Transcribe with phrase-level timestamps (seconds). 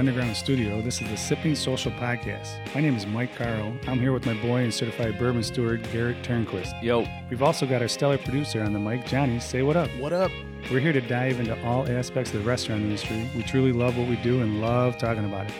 [0.00, 2.74] Underground Studio, this is the Sipping Social Podcast.
[2.74, 3.74] My name is Mike Carl.
[3.86, 6.72] I'm here with my boy and certified bourbon steward, Garrett Turnquist.
[6.82, 9.38] Yo, We've also got our stellar producer on the mic, Johnny.
[9.40, 9.90] Say what up.
[9.98, 10.30] What up?
[10.70, 13.30] We're here to dive into all aspects of the restaurant industry.
[13.36, 15.52] We truly love what we do and love talking about it.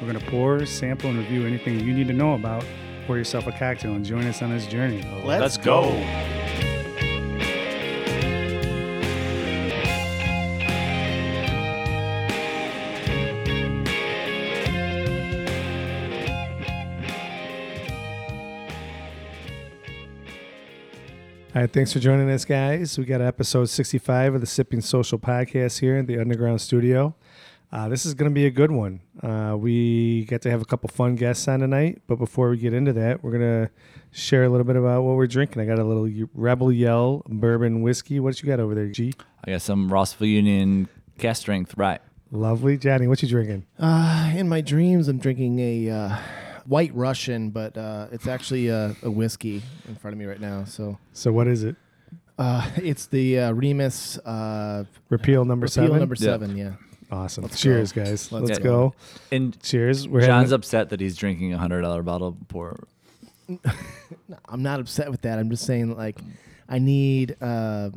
[0.00, 2.64] We're going to pour, sample, and review anything you need to know about.
[3.06, 5.08] Pour yourself a cocktail and join us on this journey.
[5.24, 5.82] Let's, go.
[21.54, 22.98] All right, thanks for joining us, guys.
[22.98, 27.14] We got episode 65 of the Sipping Social Podcast here at the Underground Studio.
[27.70, 28.98] Uh, this is going to be a good one.
[29.22, 32.74] Uh, we get to have a couple fun guests on tonight, but before we get
[32.74, 33.70] into that, we're going to
[34.10, 35.62] share a little bit about what we're drinking.
[35.62, 38.18] I got a little Rebel Yell bourbon whiskey.
[38.18, 39.14] What you got over there, G?
[39.46, 40.88] I got some Rossville Union
[41.18, 42.00] cast strength, right?
[42.32, 43.06] Lovely, Johnny.
[43.06, 43.64] What you drinking?
[43.78, 46.18] Uh, in my dreams, I'm drinking a uh,
[46.66, 50.64] White Russian, but uh, it's actually a, a whiskey in front of me right now.
[50.64, 51.76] So So, what is it?
[52.38, 55.98] uh, it's the uh, Remus uh, Repeal number Repeal seven.
[55.98, 56.24] number Yeah.
[56.24, 56.56] seven.
[56.56, 56.72] Yeah.
[57.10, 57.42] awesome.
[57.44, 58.02] Let's Cheers, go.
[58.04, 58.32] guys.
[58.32, 58.64] Let's Let's, go.
[58.90, 58.94] go.
[59.30, 60.08] And Cheers.
[60.08, 62.78] We're John's upset that he's drinking a hundred dollar bottle of pour.
[64.48, 65.38] I'm not upset with that.
[65.38, 66.18] I'm just saying like
[66.68, 67.90] I need uh,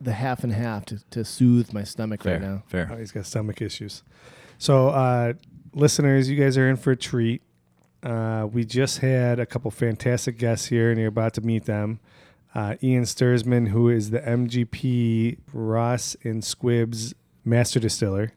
[0.00, 2.62] the half and half to, to soothe my stomach Fair, right now.
[2.64, 2.86] Oh, fair.
[2.98, 4.02] he's got stomach issues.
[4.58, 5.34] So, uh,
[5.74, 7.42] listeners, you guys are in for a treat.
[8.02, 12.00] Uh, we just had a couple fantastic guests here, and you're about to meet them.
[12.54, 18.32] Uh, Ian Stirsman, who is the MGP Ross and Squibbs master distiller.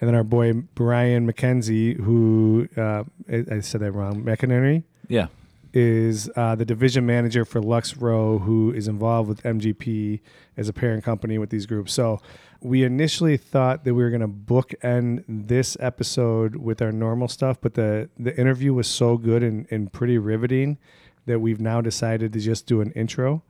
[0.00, 5.28] And then our boy Brian McKenzie, who uh, I, I said that wrong, McInerney, Yeah,
[5.72, 10.20] is uh, the division manager for Lux Row, who is involved with MGP
[10.56, 11.92] as a parent company with these groups.
[11.94, 12.20] So
[12.62, 17.58] we initially thought that we were going to bookend this episode with our normal stuff,
[17.60, 20.78] but the the interview was so good and, and pretty riveting
[21.26, 23.42] that we've now decided to just do an intro.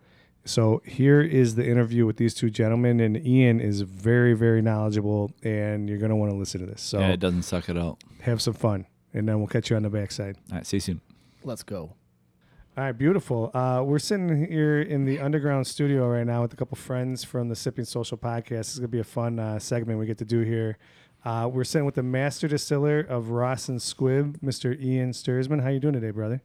[0.44, 5.30] So here is the interview with these two gentlemen, and Ian is very, very knowledgeable,
[5.44, 6.82] and you're going to want to listen to this.
[6.82, 7.98] So yeah, it doesn't suck at all.
[8.22, 10.36] have some fun, and then we'll catch you on the backside.
[10.50, 11.00] All right, see you soon.
[11.44, 11.94] Let's go.
[12.76, 13.50] All right, beautiful.
[13.52, 17.50] Uh, we're sitting here in the underground studio right now with a couple friends from
[17.50, 18.48] the Sipping Social podcast.
[18.48, 20.78] This is gonna be a fun uh, segment we get to do here.
[21.24, 24.80] Uh, we're sitting with the master distiller of Ross and Squibb, Mr.
[24.82, 25.62] Ian Stirsman.
[25.62, 26.40] How you doing today, brother?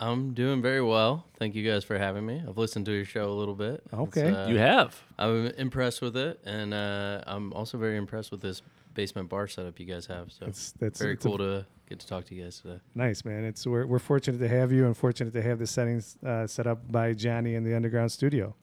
[0.00, 1.26] I'm doing very well.
[1.38, 2.42] Thank you guys for having me.
[2.46, 3.82] I've listened to your show a little bit.
[3.92, 4.30] Okay.
[4.30, 5.00] uh, you have.
[5.16, 8.62] I'm impressed with it, and uh, I'm also very impressed with this
[8.94, 10.32] basement bar setup you guys have.
[10.32, 12.80] So That's that's very it's a- cool to get to talk to you guys today.
[12.94, 13.44] nice, man.
[13.44, 16.66] It's we're, we're fortunate to have you, and fortunate to have the settings uh, set
[16.66, 18.54] up by Johnny in the underground studio.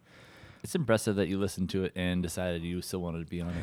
[0.63, 3.53] It's impressive that you listened to it and decided you still wanted to be on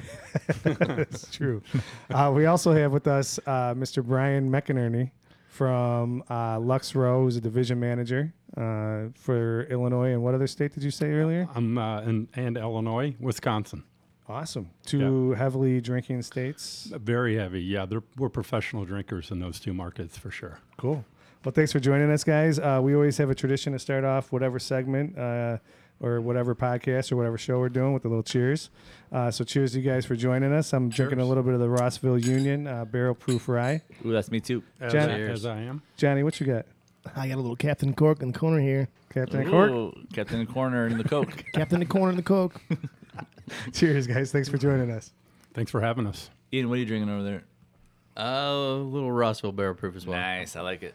[0.64, 0.78] it.
[0.78, 1.60] That's true.
[2.08, 4.04] Uh, we also have with us uh, Mr.
[4.04, 5.10] Brian McInerney
[5.48, 10.12] from uh, Lux Row, who's a division manager uh, for Illinois.
[10.12, 11.48] And what other state did you say earlier?
[11.54, 13.82] I'm uh, in and Illinois, Wisconsin.
[14.28, 14.70] Awesome.
[14.86, 16.90] Two heavily drinking states.
[16.92, 17.62] Very heavy.
[17.62, 20.58] Yeah, they're, we're professional drinkers in those two markets for sure.
[20.76, 21.04] Cool.
[21.44, 22.58] Well, thanks for joining us, guys.
[22.58, 25.58] Uh, we always have a tradition to start off whatever segment uh,
[26.00, 28.70] or whatever podcast or whatever show we're doing with a little cheers.
[29.10, 30.72] Uh, so, cheers to you guys for joining us.
[30.72, 33.82] I'm drinking a little bit of the Rossville Union uh, barrel proof rye.
[34.06, 34.62] Ooh, that's me too.
[34.80, 35.82] As, Jen- as I am.
[35.96, 36.66] Johnny, what you got?
[37.16, 38.88] I got a little Captain Cork in the corner here.
[39.12, 39.70] Captain Cork?
[39.72, 41.44] Ooh, Captain Corner in the Coke.
[41.52, 42.60] Captain the corner in the Coke.
[43.72, 44.32] Cheers, guys.
[44.32, 45.12] Thanks for joining us.
[45.54, 46.30] Thanks for having us.
[46.52, 47.44] Ian, what are you drinking over there?
[48.16, 50.18] Uh, a little Rossville barrel proof as well.
[50.18, 50.94] Nice, I like it.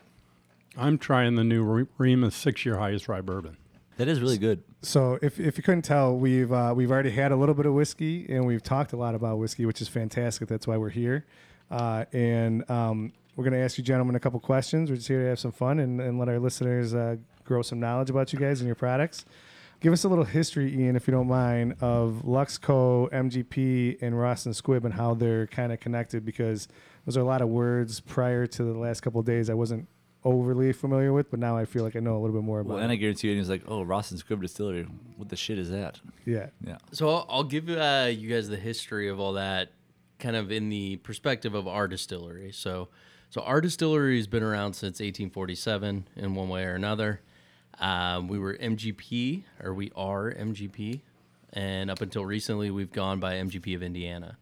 [0.77, 3.57] I'm trying the new Re- Remus six year highest rye bourbon.
[3.97, 4.63] That is really good.
[4.83, 7.73] So, if, if you couldn't tell, we've uh, we've already had a little bit of
[7.73, 10.47] whiskey, and we've talked a lot about whiskey, which is fantastic.
[10.47, 11.25] That's why we're here,
[11.71, 14.91] uh, and um, we're going to ask you gentlemen a couple questions.
[14.91, 17.79] We're just here to have some fun and, and let our listeners uh, grow some
[17.79, 19.25] knowledge about you guys and your products.
[19.79, 24.45] Give us a little history, Ian, if you don't mind, of Luxco, MGP, and Ross
[24.45, 26.25] and Squibb, and how they're kind of connected.
[26.25, 26.67] Because
[27.05, 29.87] those are a lot of words prior to the last couple of days I wasn't
[30.23, 32.73] overly familiar with, but now I feel like I know a little bit more about.
[32.73, 32.97] Well, and I it.
[32.97, 34.83] guarantee you, he was like, "Oh, Ross and Squibb Distillery.
[35.15, 36.47] What the shit is that?" Yeah.
[36.65, 36.77] Yeah.
[36.91, 39.73] So I'll, I'll give uh, you guys the history of all that,
[40.19, 42.51] kind of in the perspective of our distillery.
[42.51, 42.89] So,
[43.29, 47.21] so our distillery has been around since 1847 in one way or another.
[47.79, 51.01] Um, we were MGP, or we are MGP,
[51.53, 54.37] and up until recently, we've gone by MGP of Indiana.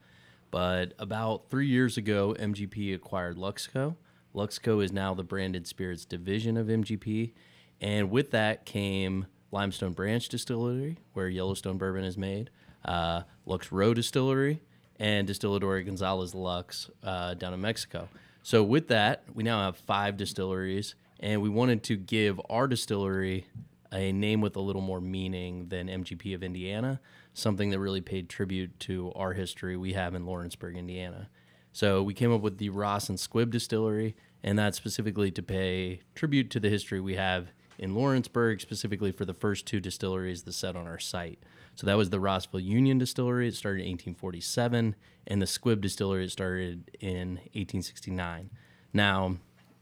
[0.51, 3.95] But about three years ago, MGP acquired Luxco.
[4.33, 7.33] Luxco is now the branded spirits division of MGP,
[7.81, 12.49] and with that came Limestone Branch Distillery, where Yellowstone bourbon is made,
[12.85, 14.61] uh, Lux Row Distillery,
[14.99, 18.07] and Destiladora Gonzalez Lux uh, down in Mexico.
[18.43, 23.47] So with that, we now have five distilleries, and we wanted to give our distillery
[23.91, 26.99] a name with a little more meaning than MGP of Indiana,
[27.33, 31.29] something that really paid tribute to our history we have in Lawrenceburg, Indiana.
[31.71, 36.01] So we came up with the Ross and Squibb Distillery, and that's specifically to pay
[36.13, 40.53] tribute to the history we have in Lawrenceburg, specifically for the first two distilleries that
[40.53, 41.39] set on our site.
[41.75, 43.49] So that was the Rossville Union Distillery.
[43.49, 44.95] It started in 1847,
[45.27, 48.49] and the Squibb Distillery it started in 1869.
[48.93, 49.35] Now,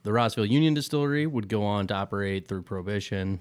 [0.03, 3.39] the Rossville Union Distillery would go on to operate through Prohibition.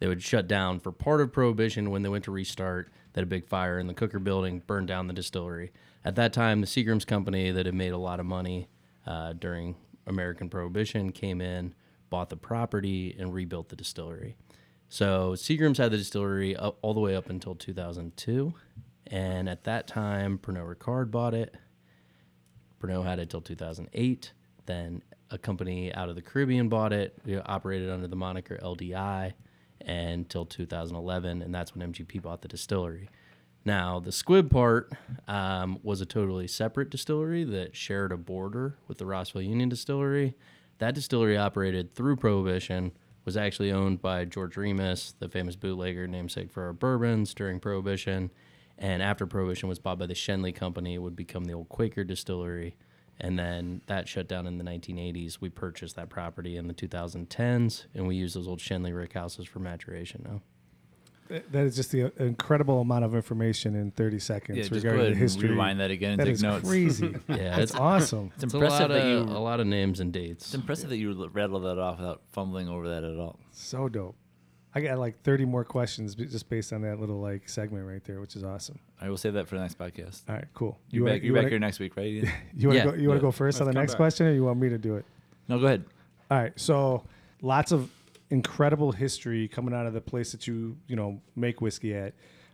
[0.00, 2.90] They would shut down for part of Prohibition when they went to restart.
[3.12, 5.72] They had a big fire in the cooker building, burned down the distillery.
[6.04, 8.68] At that time, the Seagram's company that had made a lot of money
[9.06, 9.76] uh, during
[10.06, 11.74] American Prohibition came in,
[12.08, 14.36] bought the property, and rebuilt the distillery.
[14.88, 18.54] So Seagram's had the distillery up, all the way up until 2002,
[19.06, 21.54] and at that time, Pernod Ricard bought it.
[22.80, 24.32] Pernod had it till 2008.
[24.66, 27.18] Then a company out of the Caribbean bought it.
[27.24, 29.34] We operated under the moniker LDI
[29.84, 33.08] until 2011, and that's when MGP bought the distillery.
[33.64, 34.92] Now, the Squibb part
[35.26, 40.34] um, was a totally separate distillery that shared a border with the Rossville Union Distillery.
[40.78, 42.92] That distillery operated through Prohibition,
[43.28, 48.30] was actually owned by George Remus, the famous bootlegger namesake for our bourbons during Prohibition.
[48.78, 52.04] And after Prohibition was bought by the Schenley Company, it would become the old Quaker
[52.04, 52.74] Distillery.
[53.20, 55.38] And then that shut down in the 1980s.
[55.40, 59.46] We purchased that property in the 2010s, and we use those old Schenley rick houses
[59.46, 60.40] for maturation now.
[61.28, 64.70] That that is just the uh, incredible amount of information in 30 seconds Yeah, just
[64.70, 65.48] go regarding ahead the and history.
[65.50, 66.66] rewind that again and That take is notes.
[66.66, 67.16] crazy.
[67.28, 68.30] Yeah, That's it's, awesome.
[68.36, 70.46] It's it's a impressive lot that you a lot of names and dates.
[70.46, 73.38] It's impressive that you rattled that off without fumbling over that at all.
[73.50, 74.16] So dope.
[74.74, 78.04] I got like 30 more questions b- just based on that little like segment right
[78.04, 78.78] there, which is awesome.
[79.00, 80.22] I will save that for the next podcast.
[80.28, 80.78] All right, cool.
[80.90, 82.06] You're back, you're wanna, back here next week, right?
[82.06, 82.30] Ian?
[82.56, 82.90] You want to Yeah.
[82.92, 82.96] go?
[82.96, 83.28] You want to Yeah.
[83.28, 83.96] go first on Let's the come next back.
[83.98, 85.04] question, or you want me to do it?
[85.48, 85.84] no, go ahead.
[86.30, 86.52] All right.
[86.60, 87.04] So
[87.40, 87.90] lots of
[88.30, 92.12] incredible history coming out of the place that you you know make whiskey at.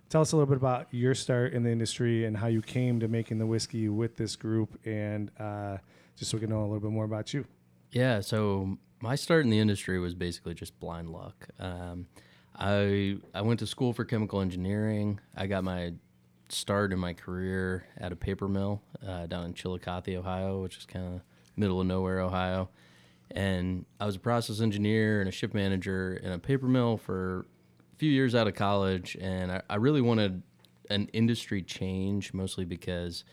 [0.08, 3.00] Tell us a little bit about your start in the industry and how you came
[3.00, 5.78] to making the whiskey with this group, and uh,
[6.16, 7.44] just so we can know a little bit more about you.
[7.90, 11.46] Yeah, so my start in the industry was basically just blind luck.
[11.58, 12.06] Um,
[12.56, 15.20] I I went to school for chemical engineering.
[15.36, 15.92] I got my
[16.48, 20.86] start in my career at a paper mill uh, down in Chillicothe, Ohio, which is
[20.86, 21.20] kind of
[21.54, 22.70] middle of nowhere, Ohio.
[23.30, 27.40] And I was a process engineer and a shift manager in a paper mill for
[27.92, 29.18] a few years out of college.
[29.20, 30.42] And I, I really wanted
[30.88, 33.24] an industry change, mostly because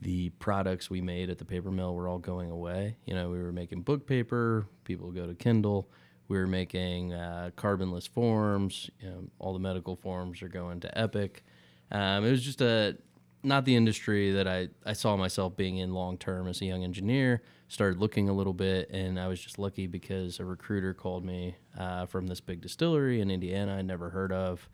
[0.00, 2.96] the products we made at the paper mill were all going away.
[3.04, 5.88] You know, we were making book paper, people go to Kindle.
[6.28, 8.90] We were making uh, carbonless forms.
[9.00, 11.42] You know, all the medical forms are going to Epic.
[11.90, 12.98] Um, it was just a
[13.42, 16.84] not the industry that I, I saw myself being in long term as a young
[16.84, 17.42] engineer.
[17.68, 21.56] Started looking a little bit, and I was just lucky because a recruiter called me
[21.78, 24.68] uh, from this big distillery in Indiana I'd never heard of,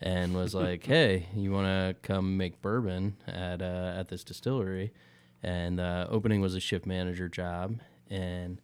[0.00, 4.92] and was like, "Hey, you want to come make bourbon at uh, at this distillery?"
[5.42, 8.60] And uh, opening was a shift manager job, and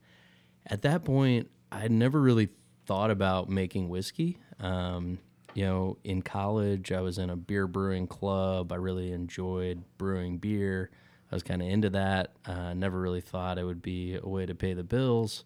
[0.67, 2.49] at that point, I had never really
[2.87, 4.39] thought about making whiskey.
[4.59, 5.19] Um,
[5.55, 8.73] you know, in college, I was in a beer brewing club.
[8.73, 10.91] I really enjoyed brewing beer.
[11.31, 12.33] I was kind of into that.
[12.45, 15.45] Uh, never really thought it would be a way to pay the bills.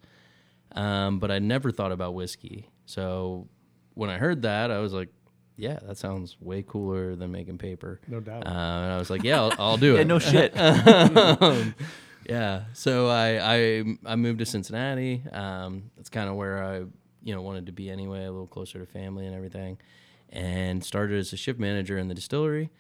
[0.73, 2.71] Um, but I never thought about whiskey.
[2.87, 3.49] So
[3.95, 5.09] when I heard that, I was like,
[5.57, 8.01] yeah, that sounds way cooler than making paper.
[8.09, 8.47] No doubt.
[8.47, 9.99] Uh, and I was like, yeah, I'll, I'll do it.
[9.99, 10.55] Yeah, no shit.
[10.57, 11.75] Um,
[12.29, 12.65] yeah.
[12.73, 15.23] So I, I I moved to Cincinnati.
[15.31, 16.79] Um, that's kind of where I
[17.23, 19.79] you know wanted to be anyway, a little closer to family and everything,
[20.31, 22.71] and started as a shift manager in the distillery.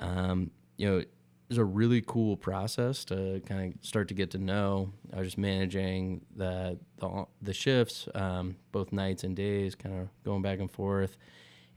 [0.00, 1.10] Um, you know, it
[1.48, 4.92] was a really cool process to kind of start to get to know.
[5.12, 10.08] I was just managing the the, the shifts, um, both nights and days, kind of
[10.24, 11.16] going back and forth.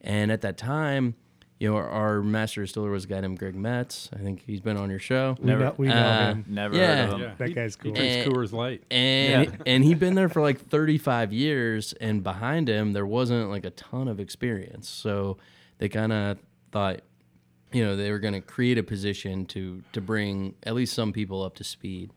[0.06, 1.16] And at that time,
[1.60, 4.10] you know, our, our master distiller was a guy named Greg Metz.
[4.14, 5.36] I think he's been on your show.
[5.40, 6.46] we know, we know uh, him.
[6.48, 6.96] Never Yeah.
[6.96, 7.22] heard of him.
[7.22, 7.92] Yeah, That guy's cool.
[7.92, 8.84] He drinks And- Coors Light.
[8.92, 9.56] and Yeah.
[9.66, 13.70] and he'd been there for like 35 years and behind him there wasn't like a
[13.72, 15.38] ton of experience so
[15.80, 16.38] they kind of
[16.72, 17.00] thought
[17.72, 21.12] you know they were going to create a position to to bring at least some
[21.14, 22.12] people up to speed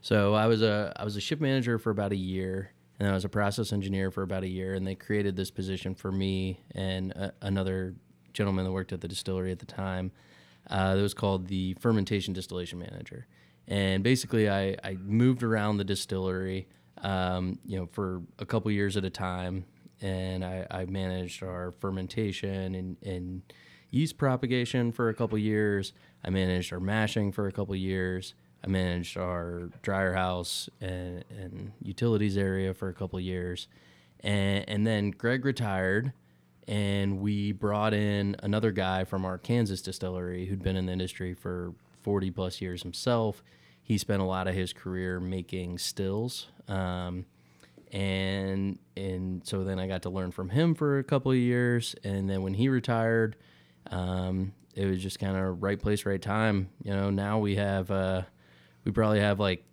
[0.00, 2.70] so i was a i was a ship manager for about a year
[3.02, 5.92] and I was a process engineer for about a year and they created this position
[5.96, 7.96] for me and a, another
[8.32, 10.12] gentleman that worked at the distillery at the time.
[10.70, 13.26] Uh, that was called the fermentation distillation manager.
[13.66, 16.68] And basically I, I moved around the distillery
[16.98, 19.64] um, you know for a couple years at a time.
[20.00, 23.42] And I, I managed our fermentation and, and
[23.90, 25.92] yeast propagation for a couple years.
[26.22, 28.34] I managed our mashing for a couple years.
[28.64, 33.68] I managed our dryer house and, and utilities area for a couple years.
[34.20, 36.12] And, and then Greg retired,
[36.68, 41.34] and we brought in another guy from our Kansas distillery who'd been in the industry
[41.34, 43.42] for 40 plus years himself.
[43.82, 46.46] He spent a lot of his career making stills.
[46.68, 47.26] Um,
[47.92, 51.94] and and so then I got to learn from him for a couple of years,
[52.02, 53.36] and then when he retired,
[53.90, 56.70] um, it was just kind of right place, right time.
[56.82, 58.22] You know, now we have uh,
[58.84, 59.64] we probably have like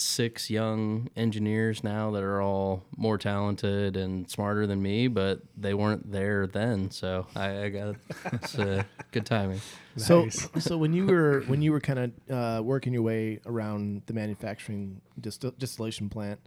[0.00, 5.74] six young engineers now that are all more talented and smarter than me, but they
[5.74, 7.96] weren't there then, so I, I got
[8.32, 9.60] it's uh, good timing.
[9.96, 10.48] So, Nice.
[10.64, 14.14] so when you were when you were kind of uh, working your way around the
[14.14, 16.40] manufacturing distil- distillation plant,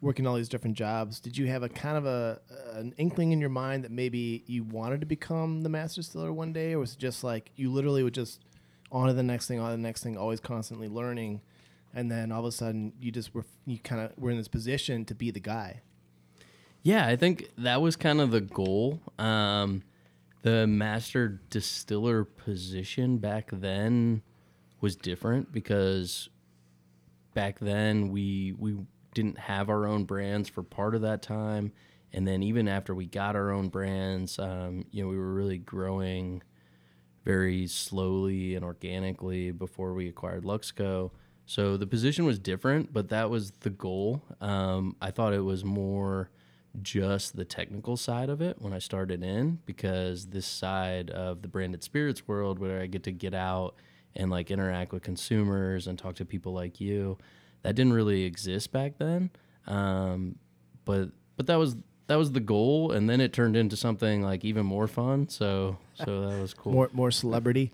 [0.00, 2.40] working all these different jobs, did you have a kind of a
[2.74, 6.52] an inkling in your mind that maybe you wanted to become the master distiller one
[6.52, 8.40] day, or was it just like you literally would just
[8.94, 11.42] on to the next thing, on to the next thing, always constantly learning,
[11.92, 14.48] and then all of a sudden you just were you kind of were in this
[14.48, 15.82] position to be the guy?
[16.82, 19.00] Yeah, I think that was kind of the goal.
[19.18, 19.82] Um,
[20.42, 24.22] the master distiller position back then
[24.80, 26.28] was different because
[27.32, 28.76] back then we we
[29.14, 31.72] didn't have our own brands for part of that time,
[32.12, 35.58] and then even after we got our own brands, um, you know, we were really
[35.58, 36.42] growing
[37.24, 41.10] very slowly and organically before we acquired Luxco.
[41.46, 44.22] So the position was different, but that was the goal.
[44.40, 46.30] Um, I thought it was more
[46.82, 51.48] just the technical side of it when I started in because this side of the
[51.48, 53.76] branded spirits world where I get to get out
[54.16, 57.18] and like interact with consumers and talk to people like you,
[57.62, 59.30] that didn't really exist back then.
[59.66, 60.36] Um,
[60.84, 61.76] but but that was
[62.06, 65.28] that was the goal, and then it turned into something like even more fun.
[65.28, 67.72] So so that was cool More more celebrity.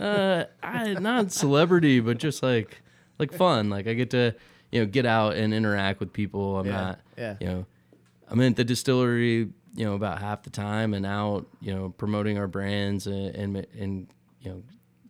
[0.00, 2.80] uh, I not celebrity, but just like
[3.18, 3.70] like fun.
[3.70, 4.34] Like I get to
[4.72, 6.58] you know get out and interact with people.
[6.58, 7.36] I'm Yeah, not yeah.
[7.40, 7.66] you know
[8.28, 12.38] I'm in the distillery you know about half the time and out you know promoting
[12.38, 14.06] our brands and and, and
[14.40, 14.62] you know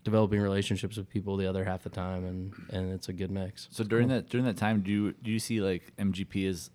[0.05, 3.69] developing relationships with people the other half the time and and it's a good mix.
[3.71, 6.71] So during that during that time, do you do you see like MGP as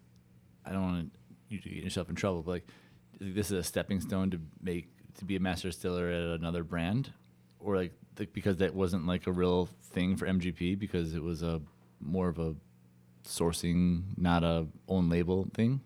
[0.65, 1.11] I don't want
[1.53, 2.67] you get yourself in trouble, but like
[3.19, 4.87] this is a stepping stone to make
[5.19, 7.11] to be a master distiller at another brand,
[7.59, 11.43] or like, like because that wasn't like a real thing for MGP because it was
[11.43, 11.61] a
[12.01, 12.55] more of a
[13.25, 15.81] sourcing, not a own label thing.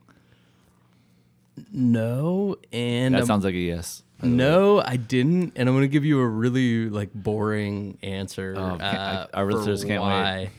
[1.71, 4.03] No, and that I'm- sounds like a yes.
[4.19, 4.27] the.
[4.27, 8.53] No, I didn't, and I'm gonna give you a really like boring answer.
[8.55, 10.09] Oh, uh, I- our listeners can't wait.
[10.09, 10.49] why.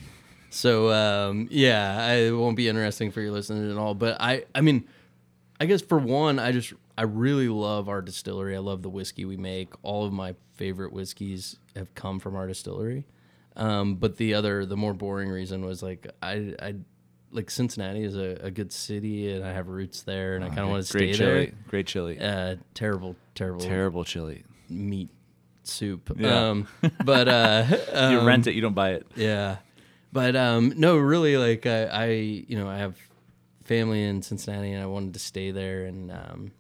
[0.51, 3.95] So um, yeah, I, it won't be interesting for your listeners at all.
[3.95, 4.89] But I, I mean,
[5.61, 8.55] I guess for one, I just I really love our distillery.
[8.55, 9.71] I love the whiskey we make.
[9.83, 13.07] All of my favorite whiskeys have come from our distillery.
[13.57, 16.75] Um, but the other, the more boring reason was like I, I
[17.33, 20.61] like Cincinnati is a, a good city, and I have roots there, and I kind
[20.61, 21.55] of want to stay chili, there.
[21.69, 24.45] great chili, Uh, terrible, terrible, terrible chili.
[24.69, 25.11] meat
[25.65, 26.11] soup.
[26.17, 26.51] Yeah.
[26.51, 26.69] Um,
[27.05, 27.65] but uh,
[28.11, 29.07] you um, rent it, you don't buy it.
[29.17, 29.57] Yeah,
[30.13, 32.97] but um, no, really, like I, I, you know, I have
[33.69, 36.53] family in Cincinnati, and I wanted to stay there, and um,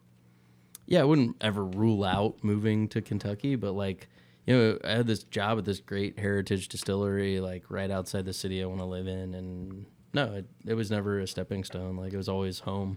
[0.87, 4.09] yeah, I wouldn't ever rule out moving to Kentucky, but like.
[4.47, 8.33] You know, I had this job at this great heritage distillery, like right outside the
[8.33, 9.85] city I want to live in, and
[10.15, 11.99] no, it, it was never a stepping stone.
[11.99, 12.97] Like it was always home.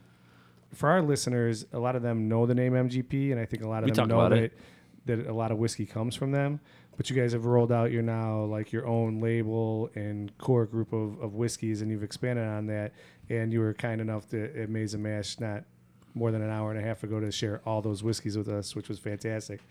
[0.74, 3.68] for our listeners, a lot of them know the name MGP, and I think a
[3.68, 4.54] lot of We them know that it.
[5.08, 6.62] that a lot of whiskey comes from them.
[6.96, 10.94] But you guys have rolled out your now like your own label and core group
[10.94, 12.94] of, of whiskeys, and you've expanded on that.
[13.32, 15.64] And you were kind enough to at Maze and Mash not
[16.14, 18.76] more than an hour and a half ago to share all those whiskeys with us,
[18.76, 19.62] which was fantastic.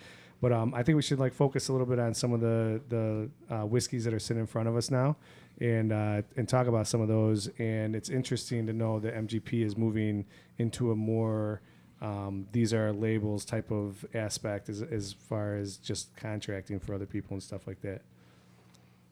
[0.41, 2.81] But um, I think we should like focus a little bit on some of the
[2.89, 5.17] the uh, whiskeys that are sitting in front of us now,
[5.61, 7.51] and uh, and talk about some of those.
[7.59, 10.25] And it's interesting to know that MGP is moving
[10.59, 11.61] into a more
[12.01, 17.07] um, these are labels type of aspect as as far as just contracting for other
[17.07, 18.01] people and stuff like that.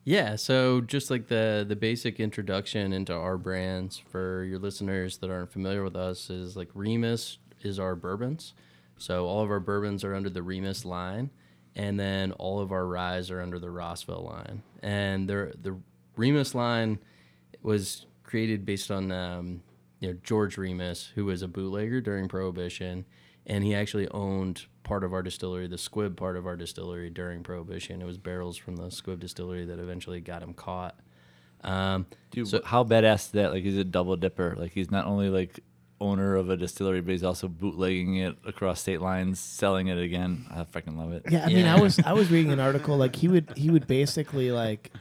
[0.09, 5.29] Yeah, so just like the the basic introduction into our brands for your listeners that
[5.29, 8.55] aren't familiar with us is like Remus is our bourbons.
[8.97, 11.29] So all of our bourbons are under the Remus line,
[11.75, 14.63] and then all of our ryes are under the Rossville line.
[14.81, 15.77] And the the
[16.15, 16.97] Remus line
[17.61, 19.61] was created based on um,
[19.99, 23.05] you know George Remus, who was a bootlegger during Prohibition,
[23.45, 27.43] and he actually owned part of our distillery, the Squibb part of our distillery during
[27.43, 28.01] Prohibition.
[28.01, 30.95] It was barrels from the Squibb distillery that eventually got him caught.
[31.63, 33.51] Um, Dude, So- how badass is that?
[33.53, 34.55] Like he's a double dipper.
[34.57, 35.59] Like he's not only like
[36.01, 40.47] owner of a distillery, but he's also bootlegging it across state lines, selling it again.
[40.49, 41.23] I freaking love it.
[41.29, 43.85] Yeah, I mean, I was I was reading an article like he would he would
[43.85, 44.91] basically like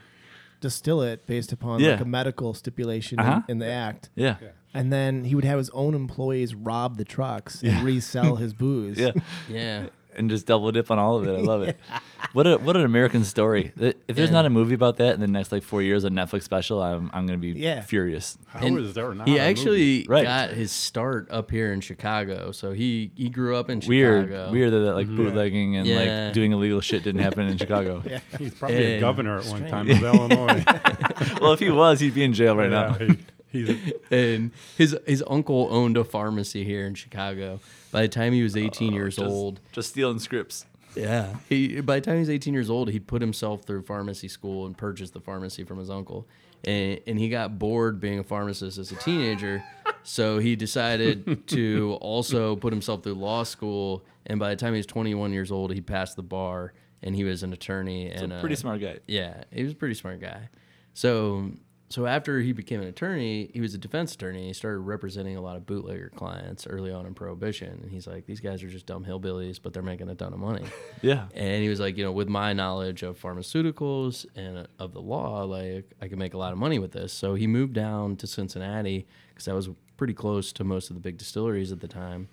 [0.61, 3.43] distill it based upon like a medical stipulation Uh-huh.
[3.49, 4.37] in, in the act, Yeah.
[4.75, 7.77] and then he would have his own employees rob the trucks Yeah.
[7.79, 8.99] and resell his booze.
[8.99, 9.13] Yeah.
[9.49, 9.87] Yeah.
[10.19, 11.33] And just double dip on all of it.
[11.39, 11.79] I love it.
[12.35, 13.73] What a what an American story.
[13.79, 14.35] If there's Yeah.
[14.35, 17.11] not a movie about that in the next like four years, a Netflix special, I'm
[17.15, 17.81] I'm gonna be Yeah.
[17.81, 18.37] furious.
[18.49, 20.25] How And is there not He a actually Right.
[20.25, 22.53] got his start up here in Chicago.
[22.53, 24.51] So he he grew up in Weird, Chicago.
[24.53, 25.17] weird that like mm-hmm.
[25.17, 26.25] bootlegging and Yeah.
[26.25, 27.95] like doing illegal shit didn't happen in Chicago.
[28.05, 28.19] movie?
[28.37, 30.65] He's probably a governor at one time of Illinois.
[31.41, 33.07] well, if he was, he'd be in jail right Yeah, now.
[33.07, 33.19] he-
[33.65, 37.61] he's and his his uncle owned a pharmacy here in Chicago.
[37.91, 40.67] By the time he was 18 years Oh, Just- old, just stealing scripts.
[40.95, 44.29] yeah, he by the time he was 18 years old, he put himself through pharmacy
[44.29, 46.27] school and purchased the pharmacy from his uncle.
[46.65, 49.63] And, and he got bored being a pharmacist as a teenager,
[50.03, 54.05] so he decided to also put himself through law school.
[54.27, 57.23] And by the time he was 21 years old, he passed the bar, and he
[57.23, 58.99] was an attorney and a Pretty uh, smart guy.
[59.07, 60.49] yeah, he was a pretty smart guy.
[60.95, 61.53] So
[61.91, 64.49] so after he became an attorney, he was a defense attorney.
[64.49, 68.27] He started representing a lot of bootlegger clients early on in Prohibition, and he's like,
[68.27, 70.65] these guys are just dumb hillbillies, but they're making a ton of money.
[71.01, 71.29] Yeah.
[71.33, 75.01] And he was like, you know, with my knowledge of pharmaceuticals and uh, of the
[75.01, 77.13] law, like I can make a lot of money with this.
[77.13, 81.01] So he moved down to Cincinnati because that was pretty close to most of the
[81.01, 82.29] big distilleries at the time.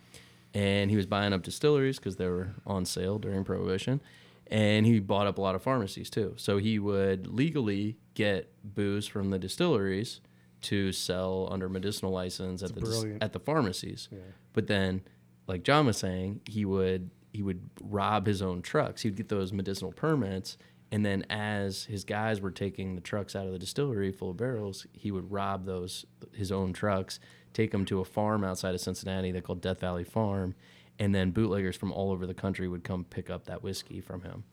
[0.55, 4.01] And he was buying up distilleries because they were on sale during Prohibition.
[4.47, 6.35] And he bought up a lot of pharmacies too.
[6.37, 10.21] So he would legally get booze from the distilleries
[10.61, 14.07] to sell under medicinal license at the dis- at the pharmacies.
[14.53, 15.01] But then,
[15.47, 19.01] like John was saying, he would he would rob his own trucks.
[19.01, 20.57] He'd get those medicinal permits,
[20.91, 24.37] and then as his guys were taking the trucks out of the distillery full of
[24.37, 27.19] barrels, he would rob those his own trucks,
[27.53, 30.55] take them to a farm outside of Cincinnati they called Death Valley Farm,
[30.99, 34.21] and then bootleggers from all over the country would come pick up that whiskey from
[34.21, 34.43] him.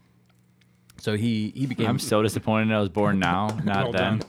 [0.98, 4.22] So he he became I'm so disappointed I was born now, not Well then.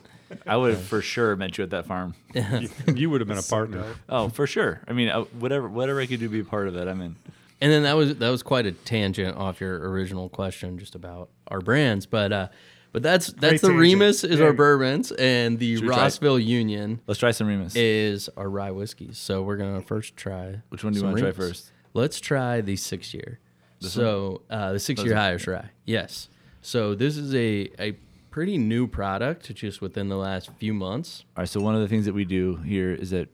[0.47, 2.15] I would have for sure met you at that farm.
[2.33, 3.83] you, you would have been a partner.
[4.09, 4.81] Oh, for sure.
[4.87, 7.01] I mean, uh, whatever whatever I could do to be a part of it, I'm
[7.01, 7.15] in.
[7.61, 11.29] And then that was that was quite a tangent off your original question just about
[11.47, 12.47] our brands, but uh,
[12.93, 13.79] but that's that's the tangent.
[13.79, 14.45] Remus is Yeah.
[14.47, 15.97] our bourbons, and the Should try?
[15.97, 17.75] Rossville Union Let's try some Remus.
[17.75, 19.17] is our rye whiskeys.
[19.19, 20.61] So we're gonna first try.
[20.69, 21.71] Which one do you wanna try first?
[21.93, 23.39] Let's try the six year.
[23.79, 25.23] so uh, the six year one?
[25.23, 25.69] Irish rye.
[25.85, 26.29] Yes.
[26.61, 27.91] So this is a a
[28.31, 31.25] pretty new product, just within the last few months.
[31.37, 31.49] All right.
[31.49, 33.29] So one of the things that we do here is that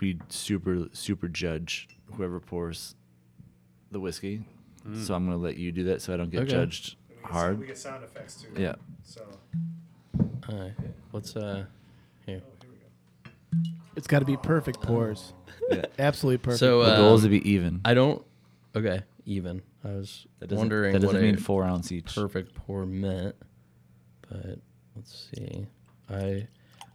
[0.00, 2.94] we super super judge whoever pours
[3.90, 4.42] the whiskey.
[5.02, 6.52] So I'm gonna let you do that, so I don't get Okay.
[6.52, 7.58] judged hard.
[7.58, 8.48] We get sound effects too.
[8.56, 8.76] Yeah.
[9.02, 9.20] So
[10.48, 10.72] All right.
[11.12, 11.66] Let's uh
[12.24, 12.40] here.
[13.96, 15.32] It's got to be perfect pours.
[15.70, 15.84] Yeah.
[15.98, 16.60] Absolutely perfect.
[16.60, 17.82] So The uh, goal is to be even.
[17.84, 18.24] I don't.
[18.74, 19.60] Okay, even.
[19.84, 22.14] I was That doesn't, wondering that doesn't what mean a four ounce each.
[22.14, 23.36] perfect pour meant,
[24.30, 24.60] but
[24.96, 25.66] let's see.
[26.08, 26.48] I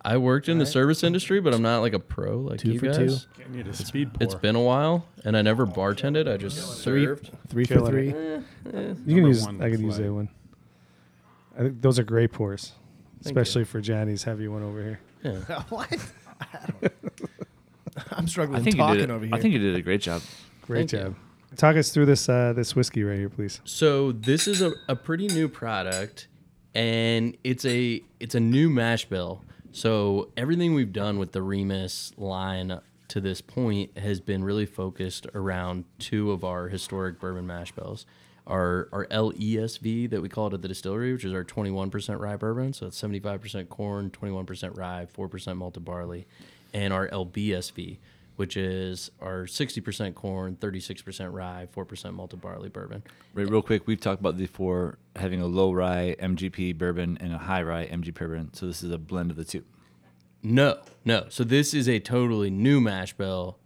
[0.04, 2.80] I worked in the service industry, but I'm not like a pro like Two you
[2.80, 3.28] for guys.
[3.38, 3.44] two.
[3.44, 4.24] You need a speed pour.
[4.26, 6.28] It's been a while, and I never bartended.
[6.28, 7.30] I just three, served.
[7.50, 8.08] three for Killing three.
[8.08, 9.46] You can use.
[9.46, 10.30] one I could use like- that one.
[11.56, 12.72] I think those are great pours,
[13.22, 13.42] Thank you.
[13.42, 15.00] especially for Johnny's heavy one over here.
[15.24, 15.62] Yeah.
[15.70, 15.96] what?
[18.12, 19.12] I'm struggling I think you talking did.
[19.12, 19.36] over here.
[19.36, 20.22] I think you did a great job.
[20.64, 21.00] Great Thank you.
[21.10, 21.16] job.
[21.58, 23.62] Talk us through this uh, this whiskey right here, please.
[23.64, 26.28] So this is a, a pretty new product,
[26.74, 29.44] and it's a it's a new mash bill.
[29.72, 32.80] So everything we've done with the Remus line
[33.10, 38.06] to this point has been really focused around two of our historic bourbon mash bills.
[38.46, 42.36] Our our LESV that we call it at the distillery, which is our 21% rye
[42.36, 42.74] bourbon.
[42.74, 46.28] So it's 75% corn, 21% rye, 4% malted barley,
[46.74, 48.00] and our LBSV,
[48.36, 53.04] which is our 60% corn, 36% rye, 4% malted barley bourbon.
[53.34, 57.38] Right, real quick, we've talked about before having a low rye MGP bourbon and a
[57.38, 58.54] high rye MGP bourbon.
[58.54, 59.64] So this is a blend of the two.
[60.42, 61.28] No, no.
[61.30, 63.58] So this is a totally new mash bill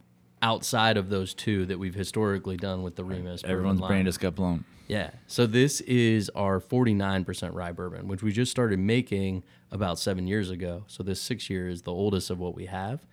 [0.42, 3.44] outside of those two that we've historically done with the Remus.
[3.44, 4.66] Everyone's brain just got blown.
[4.88, 5.12] Yeah.
[5.28, 10.50] So this is our 49% rye bourbon, which we just started making about seven years
[10.50, 10.86] ago.
[10.88, 13.06] So this six year is the oldest of what we have.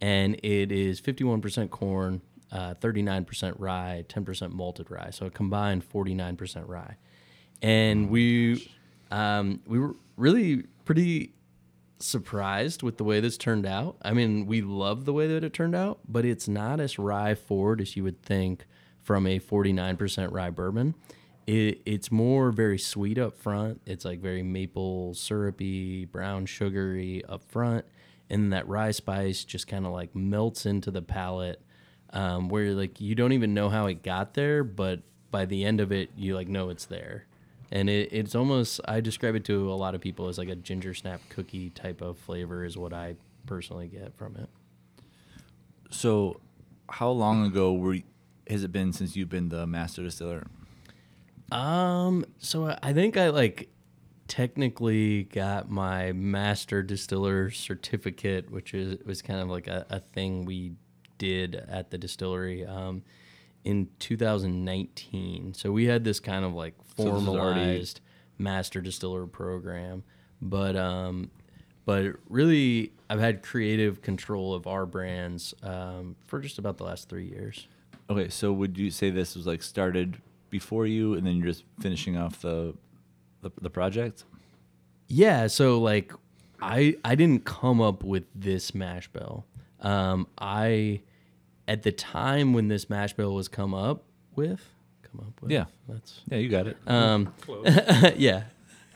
[0.00, 5.10] And it is 51% corn, uh, 39% rye, 10% malted rye.
[5.10, 6.96] So a combined 49% rye.
[7.60, 8.70] And we,
[9.10, 11.32] um, we were really pretty
[11.98, 13.96] surprised with the way this turned out.
[14.02, 17.34] I mean, we love the way that it turned out, but it's not as rye
[17.34, 18.66] forward as you would think
[19.02, 20.94] from a 49% rye bourbon.
[21.46, 23.80] It, it's more very sweet up front.
[23.86, 27.86] It's like very maple syrupy, brown sugary up front.
[28.28, 31.62] And that rye spice just kind of like melts into the palate
[32.12, 35.80] um, where like you don't even know how it got there, but by the end
[35.80, 37.26] of it, you like know it's there.
[37.70, 40.56] And it, it's almost I describe it to a lot of people as like a
[40.56, 44.48] ginger snap cookie type of flavor is what I personally get from it.
[45.90, 46.40] So,
[46.90, 48.04] how long ago were y-
[48.48, 50.46] has it been since you've been the master distiller?
[51.52, 53.68] Um, so I- I think I like
[54.28, 60.44] technically got my master distiller certificate, which is was kind of like a, a thing
[60.44, 60.72] we
[61.16, 63.02] did at the distillery um,
[63.68, 65.52] in 2019.
[65.52, 68.00] So we had this kind of like So formalized
[68.38, 70.04] master distiller program,
[70.40, 71.30] but um,
[71.84, 77.10] but really I've had creative control of our brands um, for just about the last
[77.10, 77.68] three years.
[78.08, 80.16] Okay, so would you say this was like started
[80.48, 82.74] before you, and then you're just finishing off the
[83.42, 84.24] the, the project?
[85.08, 86.14] Yeah, so like
[86.62, 89.44] I I didn't come up with this mash bill.
[89.82, 91.02] Um I
[91.68, 94.02] at the time when this mash bill was come up
[94.34, 94.60] with
[95.02, 95.66] come up with Yeah.
[95.88, 96.76] that's Yeah, you got it.
[96.86, 97.32] um
[98.16, 98.44] yeah.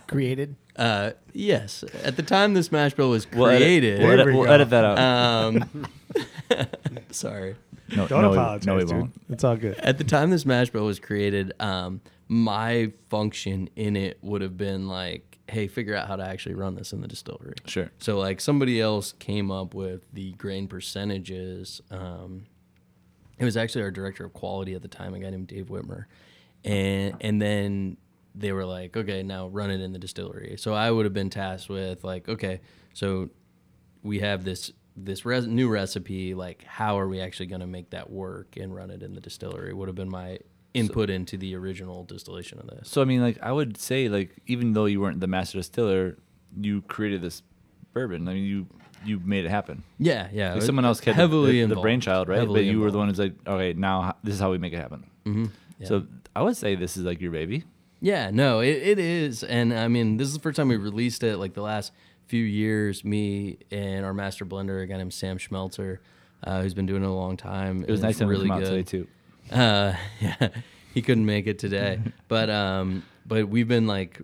[0.09, 0.57] Created.
[0.77, 1.85] Uh yes.
[2.03, 4.01] At the time this mash bill was We'll edit- created.
[4.01, 4.99] We'll, edit, we we'll edit that out.
[4.99, 5.87] um
[7.11, 7.57] sorry.
[7.97, 8.91] no, Don't no, apologize, no, we dude.
[8.93, 9.13] won't.
[9.31, 9.77] It's all good.
[9.79, 14.57] At the time this mash bill was created, um, my function in it would have
[14.57, 17.55] been like, hey, figure out how to actually run this in the distillery.
[17.67, 17.91] Sure.
[17.99, 21.81] So like somebody else came up with the grain percentages.
[21.91, 22.47] Um,
[23.43, 26.05] it was actually our director of quality at the time, a guy named Dave Whitmer,
[26.65, 27.97] and and then
[28.35, 30.55] they were like, okay, now run it in the distillery.
[30.59, 32.61] So I would have been tasked with like, okay,
[32.95, 33.31] so
[34.03, 36.35] we have this this res- new recipe.
[36.35, 39.21] Like, how are we actually going to make that work and run it in the
[39.21, 39.75] distillery?
[39.75, 40.39] Would have been my
[40.73, 42.89] input into the original distillation of this.
[42.89, 46.17] So I mean, like I would say, like even though you weren't the master distiller,
[46.57, 47.43] you created this
[47.93, 48.29] bourbon.
[48.29, 48.67] I mean, you
[49.05, 49.83] you made it happen.
[49.99, 50.55] Yeah, yeah.
[50.55, 52.39] Like someone else had heavily the, the, the brainchild, right?
[52.39, 54.73] Heavily but you were the one who's like, okay, now this is how we make
[54.73, 55.05] it happen.
[55.25, 55.87] Mhm, yeah.
[55.87, 57.65] So I would say this is like your baby.
[58.01, 59.45] Yeah, no, it, it is.
[59.45, 61.37] And I mean, this is the first time we released it.
[61.37, 61.93] Like the last
[62.27, 65.99] few years, me and our master blender, a guy named Sam Schmelzer,
[66.45, 67.85] uh, who's been doing it a long time.
[67.87, 68.87] It was nice to really come out good.
[68.87, 69.09] today too.
[69.51, 70.49] Uh, yeah,
[70.95, 74.21] he couldn't make it today, but um, but we've been like